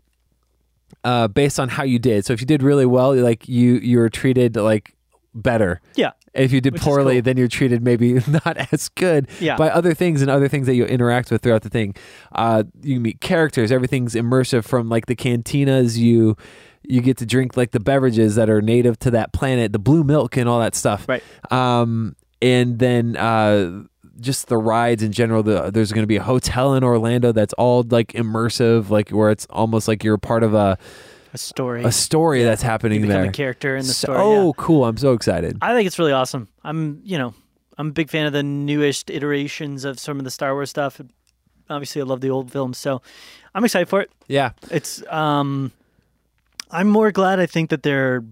uh, 1.04 1.28
based 1.28 1.60
on 1.60 1.68
how 1.68 1.84
you 1.84 1.98
did. 1.98 2.24
So 2.24 2.32
if 2.32 2.40
you 2.40 2.46
did 2.46 2.62
really 2.62 2.86
well, 2.86 3.14
like 3.14 3.48
you 3.48 3.74
you're 3.74 4.08
treated 4.08 4.56
like 4.56 4.94
better. 5.34 5.80
Yeah. 5.94 6.12
If 6.32 6.52
you 6.52 6.60
did 6.60 6.74
Which 6.74 6.82
poorly, 6.82 7.14
cool. 7.16 7.22
then 7.22 7.36
you're 7.36 7.48
treated 7.48 7.82
maybe 7.82 8.14
not 8.44 8.56
as 8.72 8.88
good 8.90 9.28
Yeah. 9.40 9.56
by 9.56 9.68
other 9.70 9.94
things 9.94 10.22
and 10.22 10.30
other 10.30 10.46
things 10.48 10.66
that 10.66 10.74
you 10.76 10.84
interact 10.84 11.30
with 11.30 11.42
throughout 11.42 11.62
the 11.62 11.68
thing. 11.70 11.94
Uh, 12.32 12.62
you 12.82 13.00
meet 13.00 13.20
characters. 13.20 13.72
Everything's 13.72 14.14
immersive 14.14 14.64
from 14.64 14.88
like 14.88 15.06
the 15.06 15.16
cantinas. 15.16 15.96
You 15.96 16.36
you 16.82 17.00
get 17.02 17.16
to 17.18 17.26
drink 17.26 17.56
like 17.56 17.72
the 17.72 17.80
beverages 17.80 18.36
that 18.36 18.48
are 18.48 18.62
native 18.62 18.98
to 19.00 19.10
that 19.12 19.32
planet, 19.32 19.72
the 19.72 19.78
blue 19.78 20.02
milk 20.04 20.36
and 20.36 20.48
all 20.48 20.60
that 20.60 20.74
stuff. 20.74 21.06
Right. 21.08 21.22
Um, 21.50 22.16
and 22.40 22.78
then 22.78 23.16
uh, 23.16 23.82
just 24.18 24.48
the 24.48 24.56
rides 24.56 25.02
in 25.02 25.12
general. 25.12 25.42
The, 25.42 25.70
there's 25.70 25.92
going 25.92 26.02
to 26.04 26.08
be 26.08 26.16
a 26.16 26.22
hotel 26.22 26.74
in 26.74 26.82
Orlando 26.82 27.32
that's 27.32 27.52
all 27.54 27.84
like 27.90 28.12
immersive, 28.14 28.88
like 28.88 29.10
where 29.10 29.30
it's 29.30 29.46
almost 29.50 29.88
like 29.88 30.02
you're 30.02 30.16
part 30.18 30.42
of 30.42 30.54
a 30.54 30.78
A 31.32 31.38
story. 31.38 31.84
a 31.84 31.92
story 31.92 32.42
that's 32.42 32.62
you 32.62 32.68
happening 32.68 33.02
become 33.02 33.22
there. 33.22 33.30
a 33.30 33.32
character 33.32 33.76
in 33.76 33.86
the 33.86 33.92
so 33.92 34.06
story. 34.12 34.46
yeah. 34.46 34.52
cool! 34.56 34.84
I'm 34.84 34.96
so 34.96 35.12
excited. 35.12 35.58
I 35.62 35.74
think 35.74 35.86
it's 35.86 35.98
really 35.98 36.12
awesome. 36.12 36.48
I'm, 36.64 37.00
you 37.04 37.18
know, 37.18 37.34
I'm 37.78 37.88
a 37.88 37.92
big 37.92 38.10
fan 38.10 38.26
of 38.26 38.32
the 38.32 38.42
newest 38.42 39.10
iterations 39.10 39.84
of 39.84 39.98
some 40.00 40.18
of 40.18 40.24
the 40.24 40.30
Star 40.30 40.54
Wars 40.54 40.70
stuff. 40.70 41.00
Obviously, 41.68 42.02
I 42.02 42.04
love 42.04 42.20
the 42.20 42.30
old 42.30 42.50
films, 42.50 42.78
so 42.78 43.00
I'm 43.54 43.64
excited 43.64 43.88
for 43.88 44.00
it. 44.00 44.10
Yeah, 44.26 44.50
It's, 44.70 45.02
um, 45.08 45.70
I'm 46.70 46.88
more 46.88 47.12
glad. 47.12 47.38
I 47.38 47.46
think 47.46 47.70
that 47.70 47.82
they're 47.84 48.24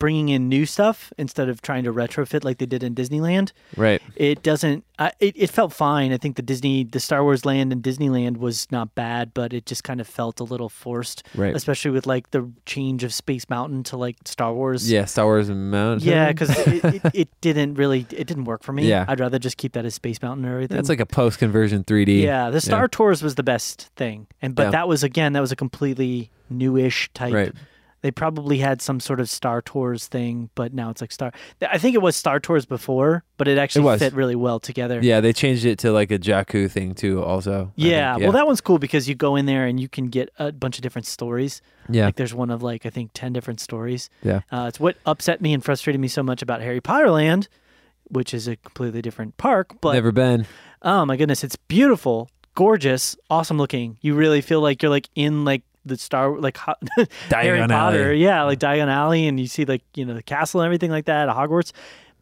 bringing 0.00 0.28
in 0.30 0.48
new 0.48 0.66
stuff 0.66 1.12
instead 1.16 1.48
of 1.48 1.62
trying 1.62 1.84
to 1.84 1.92
retrofit 1.92 2.42
like 2.42 2.58
they 2.58 2.66
did 2.66 2.82
in 2.82 2.94
Disneyland. 2.96 3.52
right. 3.76 4.02
It 4.16 4.42
doesn't. 4.42 4.84
I, 4.98 5.12
it, 5.20 5.34
it 5.36 5.50
felt 5.50 5.72
fine. 5.72 6.12
I 6.12 6.16
think 6.18 6.34
the 6.36 6.42
Disney, 6.42 6.82
the 6.84 6.98
Star 7.00 7.22
Wars 7.22 7.46
Land 7.46 7.72
and 7.72 7.82
Disneyland 7.82 8.36
was 8.38 8.70
not 8.72 8.94
bad, 8.94 9.32
but 9.32 9.52
it 9.54 9.64
just 9.64 9.84
kind 9.84 10.00
of 10.00 10.06
felt 10.08 10.40
a 10.40 10.44
little 10.44 10.68
forced, 10.68 11.22
Right. 11.34 11.54
especially 11.56 11.90
with 11.92 12.06
like 12.06 12.32
the 12.32 12.50
change 12.66 13.04
of 13.04 13.14
Space 13.14 13.48
Mountain 13.48 13.84
to 13.84 13.96
like 13.96 14.16
Star 14.26 14.52
Wars. 14.52 14.90
Yeah, 14.90 15.04
Star 15.04 15.24
Wars 15.26 15.48
and 15.48 15.70
Mountain. 15.70 16.08
Yeah, 16.08 16.28
because 16.32 16.50
it, 16.66 16.84
it, 16.84 17.02
it 17.14 17.28
didn't 17.40 17.74
really 17.74 18.00
it 18.10 18.26
didn't 18.26 18.44
work 18.44 18.62
for 18.64 18.72
me. 18.72 18.88
Yeah. 18.88 19.04
I'd 19.06 19.20
rather 19.20 19.38
just 19.38 19.56
keep 19.56 19.72
that 19.74 19.84
as 19.84 19.94
Space 19.94 20.20
Mountain 20.20 20.44
or 20.46 20.54
everything. 20.54 20.76
That's 20.76 20.88
like 20.88 21.00
a 21.00 21.06
post 21.06 21.38
conversion 21.38 21.84
3D. 21.84 22.22
yeah, 22.22 22.50
the 22.50 22.60
Star 22.60 22.88
Tours 22.88 23.22
was 23.22 23.36
the 23.36 23.42
best 23.42 23.90
thing, 23.96 24.26
and 24.42 24.54
but 24.54 24.64
Yeah. 24.64 24.70
that 24.70 24.88
was 24.88 25.02
again 25.04 25.34
that 25.34 25.40
was 25.40 25.52
a 25.52 25.56
completely 25.56 26.30
newish 26.50 27.10
type. 27.14 27.32
Right. 27.32 27.52
They 28.02 28.10
probably 28.10 28.58
had 28.58 28.80
some 28.80 28.98
sort 28.98 29.20
of 29.20 29.28
Star 29.28 29.60
Tours 29.60 30.06
thing, 30.06 30.48
but 30.54 30.72
now 30.72 30.88
it's 30.88 31.00
like 31.02 31.12
Star. 31.12 31.32
I 31.60 31.76
think 31.76 31.94
it 31.94 32.00
was 32.00 32.16
Star 32.16 32.40
Tours 32.40 32.64
before, 32.64 33.24
but 33.36 33.46
it 33.46 33.58
actually 33.58 33.84
was. 33.84 33.98
fit 34.00 34.14
really 34.14 34.34
well 34.36 34.58
together. 34.58 35.00
Yeah, 35.02 35.20
they 35.20 35.32
changed 35.34 35.66
it 35.66 35.78
to 35.80 35.92
like 35.92 36.10
a 36.10 36.18
Jakku 36.18 36.70
thing 36.70 36.94
too. 36.94 37.22
Also. 37.22 37.66
I 37.66 37.72
Yeah, 37.76 38.16
well, 38.16 38.32
that 38.32 38.46
one's 38.46 38.62
cool 38.62 38.78
because 38.78 39.08
you 39.08 39.14
go 39.14 39.36
in 39.36 39.44
there 39.46 39.66
and 39.66 39.78
you 39.78 39.88
can 39.88 40.06
get 40.08 40.30
a 40.38 40.50
bunch 40.50 40.78
of 40.78 40.82
different 40.82 41.06
stories. 41.06 41.60
yeah, 41.90 42.06
Like 42.06 42.16
there's 42.16 42.32
one 42.34 42.50
of 42.50 42.62
like 42.62 42.86
I 42.86 42.90
think 42.90 43.10
ten 43.12 43.32
different 43.34 43.60
stories. 43.60 44.08
yeah, 44.22 44.40
Uh, 44.50 44.64
it's 44.68 44.80
what 44.80 44.96
upset 45.04 45.40
me 45.42 45.52
and 45.52 45.62
frustrated 45.62 46.00
me 46.00 46.08
so 46.08 46.22
much 46.22 46.40
about 46.40 46.62
Harry 46.62 46.80
Potter 46.80 47.10
Land, 47.10 47.48
which 48.08 48.32
is 48.32 48.48
a 48.48 48.56
completely 48.56 49.02
different 49.02 49.36
park. 49.36 49.78
But 49.82 49.92
never 49.92 50.10
been. 50.12 50.46
oh 50.80 51.04
my 51.04 51.16
goodness, 51.18 51.44
it's 51.44 51.56
beautiful, 51.56 52.30
gorgeous, 52.54 53.16
awesome 53.28 53.58
looking. 53.58 53.98
You 54.00 54.14
really 54.14 54.40
feel 54.40 54.60
like 54.62 54.82
you're 54.82 54.90
like 54.90 55.08
in 55.14 55.44
like 55.44 55.62
the 55.84 55.96
Star 55.96 56.38
like 56.38 56.56
ho- 56.56 56.74
Harry 57.30 57.60
Potter, 57.66 58.08
Alley. 58.10 58.22
yeah, 58.22 58.42
like 58.44 58.58
Diagon 58.58 58.88
Alley, 58.88 59.26
and 59.26 59.38
you 59.40 59.46
see 59.46 59.64
like 59.64 59.82
you 59.94 60.04
know 60.04 60.14
the 60.14 60.22
castle 60.22 60.60
and 60.60 60.66
everything 60.66 60.90
like 60.90 61.06
that 61.06 61.28
at 61.28 61.34
Hogwarts. 61.36 61.72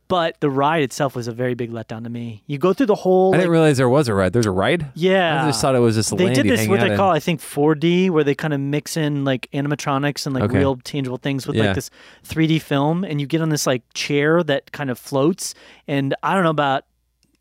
But 0.06 0.40
the 0.40 0.48
ride 0.48 0.82
itself 0.84 1.14
was 1.14 1.28
a 1.28 1.32
very 1.32 1.52
big 1.52 1.70
letdown 1.70 2.02
to 2.04 2.08
me. 2.08 2.42
You 2.46 2.56
go 2.56 2.72
through 2.72 2.86
the 2.86 2.94
whole, 2.94 3.26
I 3.34 3.36
like, 3.36 3.40
didn't 3.40 3.50
realize 3.52 3.76
there 3.76 3.90
was 3.90 4.08
a 4.08 4.14
ride. 4.14 4.32
There's 4.32 4.46
a 4.46 4.50
ride. 4.50 4.90
yeah. 4.94 5.44
I 5.44 5.48
just 5.48 5.60
thought 5.60 5.74
it 5.74 5.80
was 5.80 5.96
just 5.96 6.16
they 6.16 6.32
did 6.32 6.46
this 6.48 6.66
what 6.66 6.80
they 6.80 6.92
in. 6.92 6.96
call 6.96 7.10
I 7.10 7.20
think 7.20 7.42
4D, 7.42 8.08
where 8.08 8.24
they 8.24 8.34
kind 8.34 8.54
of 8.54 8.60
mix 8.60 8.96
in 8.96 9.26
like 9.26 9.50
animatronics 9.52 10.24
and 10.24 10.34
like 10.34 10.44
Okay. 10.44 10.56
real 10.56 10.76
tangible 10.76 11.18
things 11.18 11.46
with 11.46 11.56
Yeah. 11.56 11.64
like 11.66 11.74
this 11.74 11.90
3D 12.24 12.58
film, 12.62 13.04
and 13.04 13.20
you 13.20 13.26
get 13.26 13.42
on 13.42 13.50
this 13.50 13.66
like 13.66 13.82
chair 13.92 14.42
that 14.44 14.72
kind 14.72 14.88
of 14.88 14.98
floats. 14.98 15.54
And 15.86 16.14
I 16.22 16.32
don't 16.32 16.42
know 16.42 16.48
about 16.48 16.84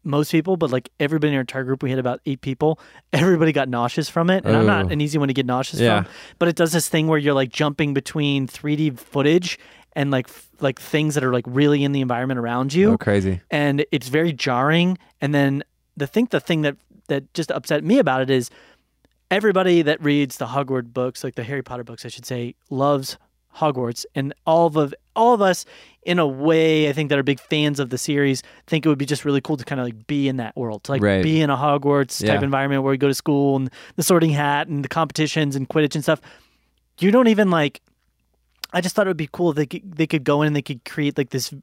most 0.07 0.31
people, 0.31 0.57
but 0.57 0.71
like 0.71 0.89
everybody 0.99 1.29
in 1.29 1.35
our 1.35 1.41
entire 1.41 1.63
group, 1.63 1.83
we 1.83 1.89
had 1.89 1.99
about 1.99 2.21
eight 2.25 2.41
people. 2.41 2.79
Everybody 3.13 3.51
got 3.51 3.69
nauseous 3.69 4.09
from 4.09 4.29
it, 4.29 4.45
and 4.45 4.55
I'm 4.55 4.65
not 4.65 4.91
an 4.91 5.01
easy 5.01 5.17
one 5.17 5.27
to 5.27 5.33
get 5.33 5.45
nauseous 5.45 5.79
Yeah. 5.79 6.03
from. 6.03 6.11
But 6.39 6.47
it 6.47 6.55
does 6.55 6.71
this 6.71 6.89
thing 6.89 7.07
where 7.07 7.19
you're 7.19 7.33
like 7.33 7.49
jumping 7.49 7.93
between 7.93 8.47
3D 8.47 8.97
footage 8.97 9.59
and 9.93 10.09
like 10.11 10.27
f- 10.29 10.49
like 10.59 10.79
things 10.79 11.15
that 11.15 11.23
are 11.23 11.31
like 11.33 11.45
really 11.47 11.83
in 11.83 11.91
the 11.91 12.01
environment 12.01 12.39
around 12.39 12.73
you 12.73 12.93
Oh, 12.93 12.97
crazy. 12.97 13.41
and 13.51 13.85
it's 13.91 14.07
very 14.07 14.31
jarring. 14.33 14.97
And 15.21 15.33
then 15.35 15.63
the 15.95 16.07
think 16.07 16.29
the 16.31 16.39
thing 16.39 16.61
that 16.63 16.77
that 17.07 17.33
just 17.33 17.51
upset 17.51 17.83
me 17.83 17.99
about 17.99 18.21
it 18.21 18.29
is 18.29 18.49
everybody 19.31 19.81
that 19.81 20.01
reads 20.01 20.37
the 20.37 20.47
Hogwarts 20.47 20.91
books, 20.93 21.23
like 21.23 21.35
the 21.35 21.43
Harry 21.43 21.61
Potter 21.63 21.83
books, 21.83 22.05
I 22.05 22.09
should 22.09 22.25
say, 22.25 22.55
loves 22.69 23.17
Hogwarts, 23.57 24.05
and 24.15 24.33
all 24.45 24.67
of 24.77 24.93
all 25.15 25.33
of 25.33 25.41
us, 25.41 25.65
in 26.03 26.19
a 26.19 26.27
way, 26.27 26.87
I 26.89 26.93
think 26.93 27.09
that 27.09 27.17
are 27.17 27.23
big 27.23 27.39
fans 27.39 27.79
of 27.79 27.89
the 27.89 27.97
series, 27.97 28.43
think 28.67 28.85
it 28.85 28.89
would 28.89 28.97
be 28.99 29.05
just 29.05 29.25
really 29.25 29.41
cool 29.41 29.57
to 29.57 29.65
kind 29.65 29.81
of 29.81 29.85
like 29.87 30.05
be 30.07 30.27
in 30.27 30.37
that 30.37 30.55
world, 30.55 30.83
to 30.85 30.91
like 30.91 31.01
Right. 31.01 31.23
be 31.23 31.41
in 31.41 31.49
a 31.49 31.57
Hogwarts 31.57 32.19
type 32.21 32.39
Yeah. 32.39 32.43
environment 32.43 32.83
where 32.83 32.93
you 32.93 32.97
go 32.99 33.07
to 33.07 33.13
school 33.15 33.55
and 33.55 33.69
the 33.95 34.03
Sorting 34.03 34.29
Hat 34.29 34.67
and 34.67 34.85
the 34.85 34.89
competitions 34.89 35.55
and 35.55 35.67
Quidditch 35.67 35.95
and 35.95 36.03
stuff. 36.03 36.21
You 36.99 37.11
don't 37.11 37.27
even 37.27 37.49
like. 37.49 37.81
I 38.73 38.81
just 38.81 38.95
thought 38.95 39.07
it 39.07 39.09
would 39.09 39.15
be 39.15 39.29
cool 39.31 39.51
if 39.51 39.55
they 39.55 39.65
could, 39.65 39.95
they 39.95 40.05
could 40.05 40.25
go 40.25 40.41
in 40.41 40.47
and 40.47 40.55
they 40.55 40.61
could 40.61 40.83
create 40.83 41.17
like 41.17 41.29
this 41.29 41.53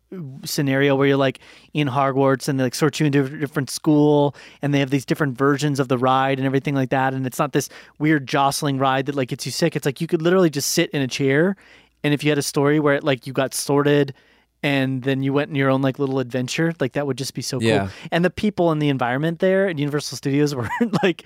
scenario 0.46 0.96
where 0.96 1.06
you're 1.06 1.18
like 1.18 1.38
in 1.74 1.86
Hogwarts 1.86 2.48
and 2.48 2.58
they 2.58 2.64
like 2.64 2.74
sort 2.74 2.98
you 2.98 3.04
into 3.04 3.22
a 3.24 3.28
different 3.28 3.68
school 3.68 4.34
and 4.62 4.72
they 4.72 4.78
have 4.78 4.88
these 4.88 5.04
different 5.04 5.36
versions 5.36 5.78
of 5.80 5.88
the 5.88 5.98
ride 5.98 6.38
and 6.38 6.46
everything 6.46 6.74
like 6.74 6.88
that 6.90 7.12
and 7.12 7.26
it's 7.26 7.38
not 7.38 7.52
this 7.52 7.68
weird 7.98 8.26
jostling 8.26 8.78
ride 8.78 9.04
that 9.04 9.14
like 9.14 9.28
gets 9.28 9.44
you 9.44 9.52
sick. 9.52 9.76
It's 9.76 9.84
like 9.84 10.00
you 10.00 10.06
could 10.06 10.22
literally 10.22 10.48
just 10.48 10.70
sit 10.72 10.88
in 10.90 11.02
a 11.02 11.06
chair 11.08 11.56
and 12.04 12.14
if 12.14 12.22
you 12.22 12.30
had 12.30 12.38
a 12.38 12.42
story 12.42 12.78
where 12.78 12.94
it 12.94 13.02
like 13.02 13.26
you 13.26 13.32
got 13.32 13.54
sorted 13.54 14.14
and 14.62 15.02
then 15.02 15.22
you 15.22 15.32
went 15.32 15.50
in 15.50 15.56
your 15.56 15.70
own 15.70 15.82
like 15.82 15.98
little 15.98 16.18
adventure, 16.20 16.72
like 16.80 16.92
that 16.92 17.06
would 17.06 17.18
just 17.18 17.34
be 17.34 17.42
so 17.42 17.58
cool. 17.58 17.68
Yeah. 17.68 17.88
And 18.12 18.24
the 18.24 18.30
people 18.30 18.70
in 18.72 18.78
the 18.78 18.88
environment 18.88 19.40
there 19.40 19.68
at 19.68 19.78
Universal 19.78 20.16
Studios 20.16 20.54
were 20.56 20.68
like 21.02 21.24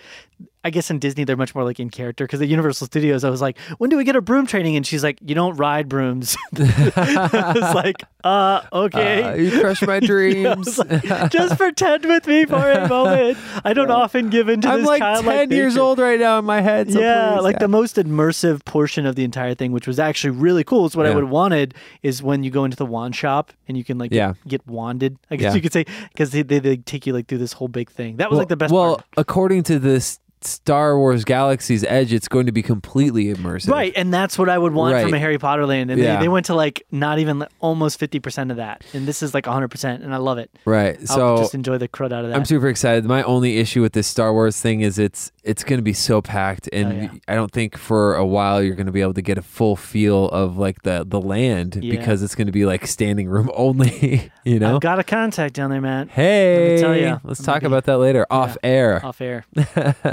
I 0.65 0.71
guess 0.71 0.91
in 0.91 0.99
Disney 0.99 1.25
they're 1.25 1.37
much 1.37 1.55
more 1.55 1.65
like 1.65 1.79
in 1.79 1.89
character 1.89 2.25
because 2.25 2.43
at 2.43 2.49
Universal 2.49 2.89
Studios 2.89 3.23
I 3.25 3.31
was 3.31 3.41
like, 3.41 3.57
when 3.79 3.91
do 3.91 3.97
we 3.97 4.05
get 4.05 4.17
a 4.17 4.21
broom 4.21 4.47
training? 4.47 4.77
And 4.77 4.87
she's 4.87 5.03
like, 5.05 5.19
you 5.25 5.35
don't 5.35 5.57
ride 5.57 5.89
brooms. 5.89 6.37
I 6.57 7.53
was 7.55 7.75
like, 7.75 7.97
uh, 8.25 8.63
okay. 8.73 9.23
Uh, 9.23 9.35
you 9.37 9.61
crushed 9.61 9.87
my 9.87 10.01
dreams. 10.13 10.79
like, 10.79 11.31
Just 11.31 11.57
pretend 11.59 12.05
with 12.07 12.27
me 12.27 12.45
for 12.45 12.57
a 12.71 12.89
moment. 12.89 13.39
I 13.65 13.73
don't 13.73 13.91
often 13.91 14.31
give 14.31 14.49
into 14.49 14.69
I'm 14.69 14.81
this 14.81 14.87
like 14.89 15.01
childlike 15.01 15.49
10 15.49 15.57
years 15.57 15.77
old 15.77 15.99
right 15.99 16.19
now 16.19 16.39
in 16.39 16.45
my 16.45 16.61
head. 16.61 16.91
So 16.93 17.01
yeah, 17.01 17.35
please, 17.37 17.43
like 17.45 17.59
the 17.61 17.69
most 17.69 17.97
immersive 17.97 18.65
portion 18.65 19.07
of 19.07 19.15
the 19.15 19.25
entire 19.25 19.55
thing, 19.55 19.73
which 19.73 19.87
was 19.87 19.99
actually 19.99 20.31
really 20.31 20.65
cool. 20.65 20.87
Is 20.87 20.97
what 20.97 21.07
I 21.07 21.15
would 21.15 21.25
have 21.25 21.31
wanted 21.33 21.75
is 22.03 22.23
when 22.23 22.43
you 22.43 22.51
go 22.51 22.65
into 22.65 22.77
the 22.77 22.87
wand 22.87 23.15
shop 23.15 23.53
and 23.69 23.77
you 23.77 23.85
can 23.85 23.99
like 23.99 24.13
Yeah. 24.13 24.35
get, 24.45 24.49
get 24.49 24.67
wanded. 24.67 25.19
I 25.31 25.37
guess 25.37 25.53
Yeah. 25.53 25.55
you 25.55 25.63
could 25.63 25.73
say 25.73 25.85
because 26.13 26.31
they, 26.31 26.43
they 26.43 26.59
they 26.59 26.77
take 26.79 27.07
you 27.07 27.13
like 27.13 27.29
through 27.29 27.39
this 27.39 27.53
whole 27.55 27.69
big 27.69 27.91
thing. 27.91 28.17
That 28.17 28.29
was 28.31 28.37
well, 28.37 28.41
like 28.41 28.49
the 28.49 28.57
best 28.57 28.73
Well, 28.73 28.97
part. 28.97 29.07
according 29.17 29.63
to 29.65 29.79
this 29.79 30.19
Star 30.45 30.99
Wars 30.99 31.25
Galaxy's 31.25 31.85
Edge, 31.85 32.13
it's 32.13 32.29
going 32.29 32.47
to 32.47 32.53
be 32.53 32.63
completely 32.63 33.27
immersive. 33.35 33.69
Right, 33.71 33.93
and 33.97 34.13
that's 34.13 34.39
what 34.39 34.49
I 34.49 34.59
would 34.59 34.73
want 34.73 35.01
from 35.03 35.15
a 35.15 35.19
Harry 35.19 35.39
Potter 35.39 35.67
land, 35.67 35.91
and 35.91 36.01
Yeah. 36.01 36.17
they, 36.17 36.23
they 36.23 36.29
went 36.29 36.47
to 36.47 36.55
like 36.55 36.85
not 36.91 37.19
even 37.19 37.41
like, 37.41 37.51
almost 37.61 37.99
fifty 37.99 38.21
percent 38.21 38.51
of 38.51 38.57
that, 38.59 38.85
and 38.93 39.07
this 39.07 39.23
is 39.23 39.35
like 39.35 39.47
hundred 39.47 39.69
percent, 39.69 40.03
and 40.03 40.15
I 40.15 40.19
love 40.19 40.39
it. 40.39 40.51
Right. 40.65 40.97
I'll 41.01 41.07
So 41.07 41.37
just 41.39 41.55
enjoy 41.55 41.79
the 41.79 41.89
crud 41.89 42.13
out 42.13 42.25
of 42.25 42.31
that. 42.31 42.37
I'm 42.37 42.45
super 42.45 42.69
excited. 42.69 43.05
My 43.05 43.23
only 43.23 43.59
issue 43.59 43.83
with 43.83 43.93
this 43.93 44.07
Star 44.07 44.33
Wars 44.33 44.61
thing 44.61 44.81
is 44.81 44.99
it's 44.99 45.33
it's 45.45 45.65
going 45.65 45.79
to 45.79 45.83
be 45.83 45.93
so 45.95 46.21
packed, 46.21 46.69
oh, 46.73 46.77
and 46.77 46.89
Oh, 46.93 46.97
yeah. 47.03 47.09
I 47.29 47.35
don't 47.35 47.51
think 47.51 47.77
for 47.77 48.15
a 48.15 48.25
while 48.27 48.63
you're 48.63 48.75
going 48.75 48.87
to 48.87 48.93
be 48.93 49.01
able 49.01 49.15
to 49.15 49.23
get 49.23 49.39
a 49.39 49.43
full 49.43 49.77
feel 49.77 50.29
of 50.29 50.57
like 50.59 50.83
the 50.83 51.05
the 51.07 51.21
land 51.21 51.79
Yeah. 51.83 51.97
because 51.99 52.23
it's 52.23 52.35
going 52.35 52.47
to 52.47 52.53
be 52.53 52.65
like 52.67 52.87
standing 52.87 53.29
room 53.29 53.51
only. 53.57 54.31
you 54.45 54.59
know. 54.59 54.75
I've 54.77 54.81
got 54.81 54.99
a 54.99 55.05
contact 55.05 55.55
down 55.55 55.71
there, 55.71 55.81
Matt. 55.81 56.09
hey, 56.11 56.79
tell 56.81 56.95
ya, 56.97 57.19
let's 57.25 57.41
I'm 57.41 57.47
talk 57.47 57.55
gonna 57.63 57.71
be- 57.71 57.75
about 57.75 57.85
that 57.85 57.99
later 57.99 58.27
off 58.31 58.57
air. 58.63 59.05
Off 59.05 59.21
air, 59.21 59.45
we'll 59.55 59.65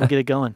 get 0.07 0.14
it 0.17 0.23
going. 0.23 0.55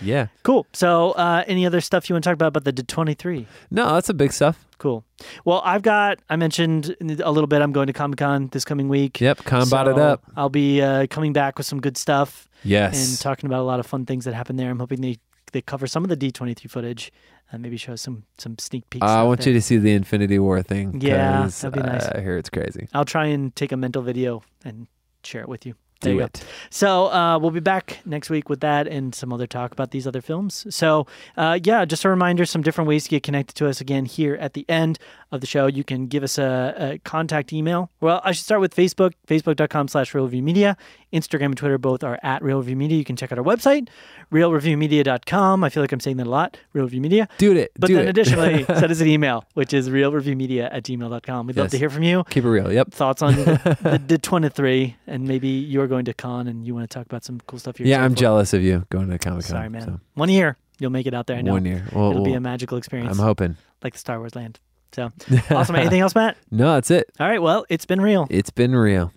Yeah. 0.00 0.28
Cool. 0.42 0.66
So, 0.72 1.12
uh, 1.12 1.44
any 1.46 1.66
other 1.66 1.80
stuff 1.80 2.08
you 2.08 2.14
want 2.14 2.22
to 2.24 2.28
talk 2.30 2.34
about 2.34 2.48
about 2.48 2.64
the 2.64 2.72
D23? 2.72 3.46
No, 3.70 3.94
that's 3.94 4.08
a 4.08 4.14
big 4.14 4.32
stuff. 4.32 4.64
Cool. 4.78 5.04
Well, 5.44 5.60
I've 5.64 5.82
got, 5.82 6.18
I 6.30 6.36
mentioned 6.36 6.94
a 7.00 7.32
little 7.32 7.48
bit, 7.48 7.62
I'm 7.62 7.72
going 7.72 7.88
to 7.88 7.92
Comic 7.92 8.18
Con 8.18 8.48
this 8.52 8.64
coming 8.64 8.88
week. 8.88 9.20
Yep. 9.20 9.38
Combat 9.44 9.88
it 9.88 9.98
up. 9.98 10.22
I'll 10.36 10.50
be 10.50 10.80
uh, 10.82 11.06
coming 11.08 11.32
back 11.32 11.58
with 11.58 11.66
some 11.66 11.80
good 11.80 11.96
stuff 11.96 12.48
Yes. 12.62 13.10
and 13.10 13.18
talking 13.20 13.46
about 13.48 13.60
a 13.60 13.64
lot 13.64 13.80
of 13.80 13.86
fun 13.86 14.06
things 14.06 14.24
that 14.26 14.34
happened 14.34 14.58
there. 14.58 14.70
I'm 14.70 14.78
hoping 14.78 15.00
they, 15.00 15.16
they 15.52 15.62
cover 15.62 15.86
some 15.88 16.04
of 16.04 16.10
the 16.10 16.16
D23 16.16 16.70
footage 16.70 17.10
and 17.50 17.62
maybe 17.62 17.76
show 17.78 17.96
some 17.96 18.24
some 18.36 18.58
sneak 18.58 18.88
peeks. 18.90 19.02
Uh, 19.02 19.06
I 19.06 19.22
want 19.22 19.40
there. 19.40 19.54
you 19.54 19.58
to 19.58 19.62
see 19.62 19.78
the 19.78 19.92
Infinity 19.94 20.38
War 20.38 20.62
thing. 20.62 21.00
Yeah, 21.00 21.46
that'd 21.48 21.72
be 21.72 21.80
nice. 21.80 22.06
I 22.06 22.20
hear 22.20 22.36
it's 22.36 22.50
crazy. 22.50 22.88
I'll 22.92 23.06
try 23.06 23.24
and 23.26 23.56
take 23.56 23.72
a 23.72 23.76
mental 23.76 24.02
video 24.02 24.42
and 24.66 24.86
share 25.24 25.40
it 25.40 25.48
with 25.48 25.64
you. 25.64 25.74
There 26.00 26.12
Do 26.12 26.18
you 26.18 26.28
go. 26.28 26.46
So 26.70 27.06
uh, 27.06 27.38
we'll 27.38 27.50
be 27.50 27.60
back 27.60 27.98
next 28.04 28.30
week 28.30 28.48
with 28.48 28.60
that 28.60 28.86
and 28.86 29.14
some 29.14 29.32
other 29.32 29.46
talk 29.48 29.72
about 29.72 29.90
these 29.90 30.06
other 30.06 30.20
films. 30.20 30.66
So 30.74 31.06
uh, 31.36 31.58
yeah, 31.62 31.84
just 31.84 32.04
a 32.04 32.08
reminder: 32.08 32.46
some 32.46 32.62
different 32.62 32.86
ways 32.86 33.04
to 33.04 33.10
get 33.10 33.24
connected 33.24 33.54
to 33.56 33.68
us. 33.68 33.80
Again, 33.80 34.04
here 34.04 34.36
at 34.36 34.52
the 34.52 34.64
end 34.68 34.98
of 35.32 35.40
the 35.40 35.46
show, 35.46 35.66
you 35.66 35.82
can 35.82 36.06
give 36.06 36.22
us 36.22 36.38
a, 36.38 36.74
a 36.78 36.98
contact 37.00 37.52
email. 37.52 37.90
Well, 38.00 38.20
I 38.22 38.32
should 38.32 38.44
start 38.44 38.60
with 38.60 38.74
Facebook: 38.74 39.12
facebook.com/slash 39.26 40.14
Media. 40.14 40.76
Instagram 41.12 41.46
and 41.46 41.56
Twitter 41.56 41.78
both 41.78 42.04
are 42.04 42.18
at 42.22 42.42
Reel 42.42 42.58
Review 42.58 42.76
Media. 42.76 42.98
You 42.98 43.04
can 43.04 43.16
check 43.16 43.32
out 43.32 43.38
our 43.38 43.44
website, 43.44 43.88
reelreviewmedia.com. 44.32 45.64
I 45.64 45.68
feel 45.68 45.82
like 45.82 45.92
I'm 45.92 46.00
saying 46.00 46.16
that 46.18 46.26
a 46.26 46.30
lot. 46.30 46.56
Reel 46.72 46.84
Review 46.84 47.00
Media. 47.00 47.28
Do 47.38 47.52
it. 47.52 47.72
But 47.78 47.88
Do 47.88 47.94
then 47.94 48.06
it. 48.06 48.10
additionally, 48.10 48.64
send 48.66 48.90
us 48.90 49.00
an 49.00 49.08
email, 49.08 49.44
which 49.54 49.72
is 49.72 49.88
reelreviewmedia 49.88 50.68
at 50.72 50.84
gmail.com. 50.84 51.46
We'd 51.46 51.56
love 51.56 51.70
to 51.70 51.78
hear 51.78 51.90
from 51.90 52.02
you 52.02 52.24
Keep 52.30 52.44
it 52.44 52.48
real. 52.50 52.72
Yep. 52.72 52.92
thoughts 52.92 53.22
on 53.22 53.34
the, 53.36 54.02
the 54.06 54.18
23 54.18 54.96
and 55.06 55.26
maybe 55.26 55.48
you're 55.48 55.86
going 55.86 56.04
to 56.06 56.14
con 56.14 56.46
and 56.48 56.66
you 56.66 56.74
want 56.74 56.88
to 56.88 56.94
talk 56.98 57.06
about 57.06 57.24
some 57.24 57.40
cool 57.46 57.58
stuff 57.58 57.78
you're 57.78 57.88
Yeah, 57.88 58.04
I'm 58.04 58.12
for. 58.12 58.18
jealous 58.20 58.52
of 58.52 58.62
you 58.62 58.86
going 58.90 59.08
to 59.10 59.18
Comic 59.18 59.44
Con. 59.44 59.50
sorry 59.50 59.68
man 59.68 60.00
one 60.14 60.28
year 60.28 60.56
you'll 60.78 60.90
make 60.90 61.06
it 61.06 61.14
out 61.14 61.26
there 61.26 61.36
i 61.36 61.40
know 61.42 61.52
One 61.52 61.64
year. 61.64 61.84
Well, 61.92 62.10
it'll 62.10 62.24
be 62.24 62.34
a 62.34 62.40
magical 62.40 62.78
experience 62.78 63.16
I'm 63.18 63.24
hoping. 63.24 63.56
like 63.82 63.92
the 63.94 63.98
star 63.98 64.18
wars 64.18 64.34
land 64.36 64.58
so 64.92 65.10
awesome 65.50 65.76
anything 65.76 66.00
else 66.00 66.14
matt 66.14 66.36
No, 66.50 66.74
that's 66.74 66.90
it. 66.90 67.10
all 67.20 67.28
right 67.28 67.40
well 67.42 67.64
it's 67.68 67.86
been 67.86 68.00
real 68.00 68.26
It's 68.30 68.50
been 68.50 68.74
real. 68.74 69.12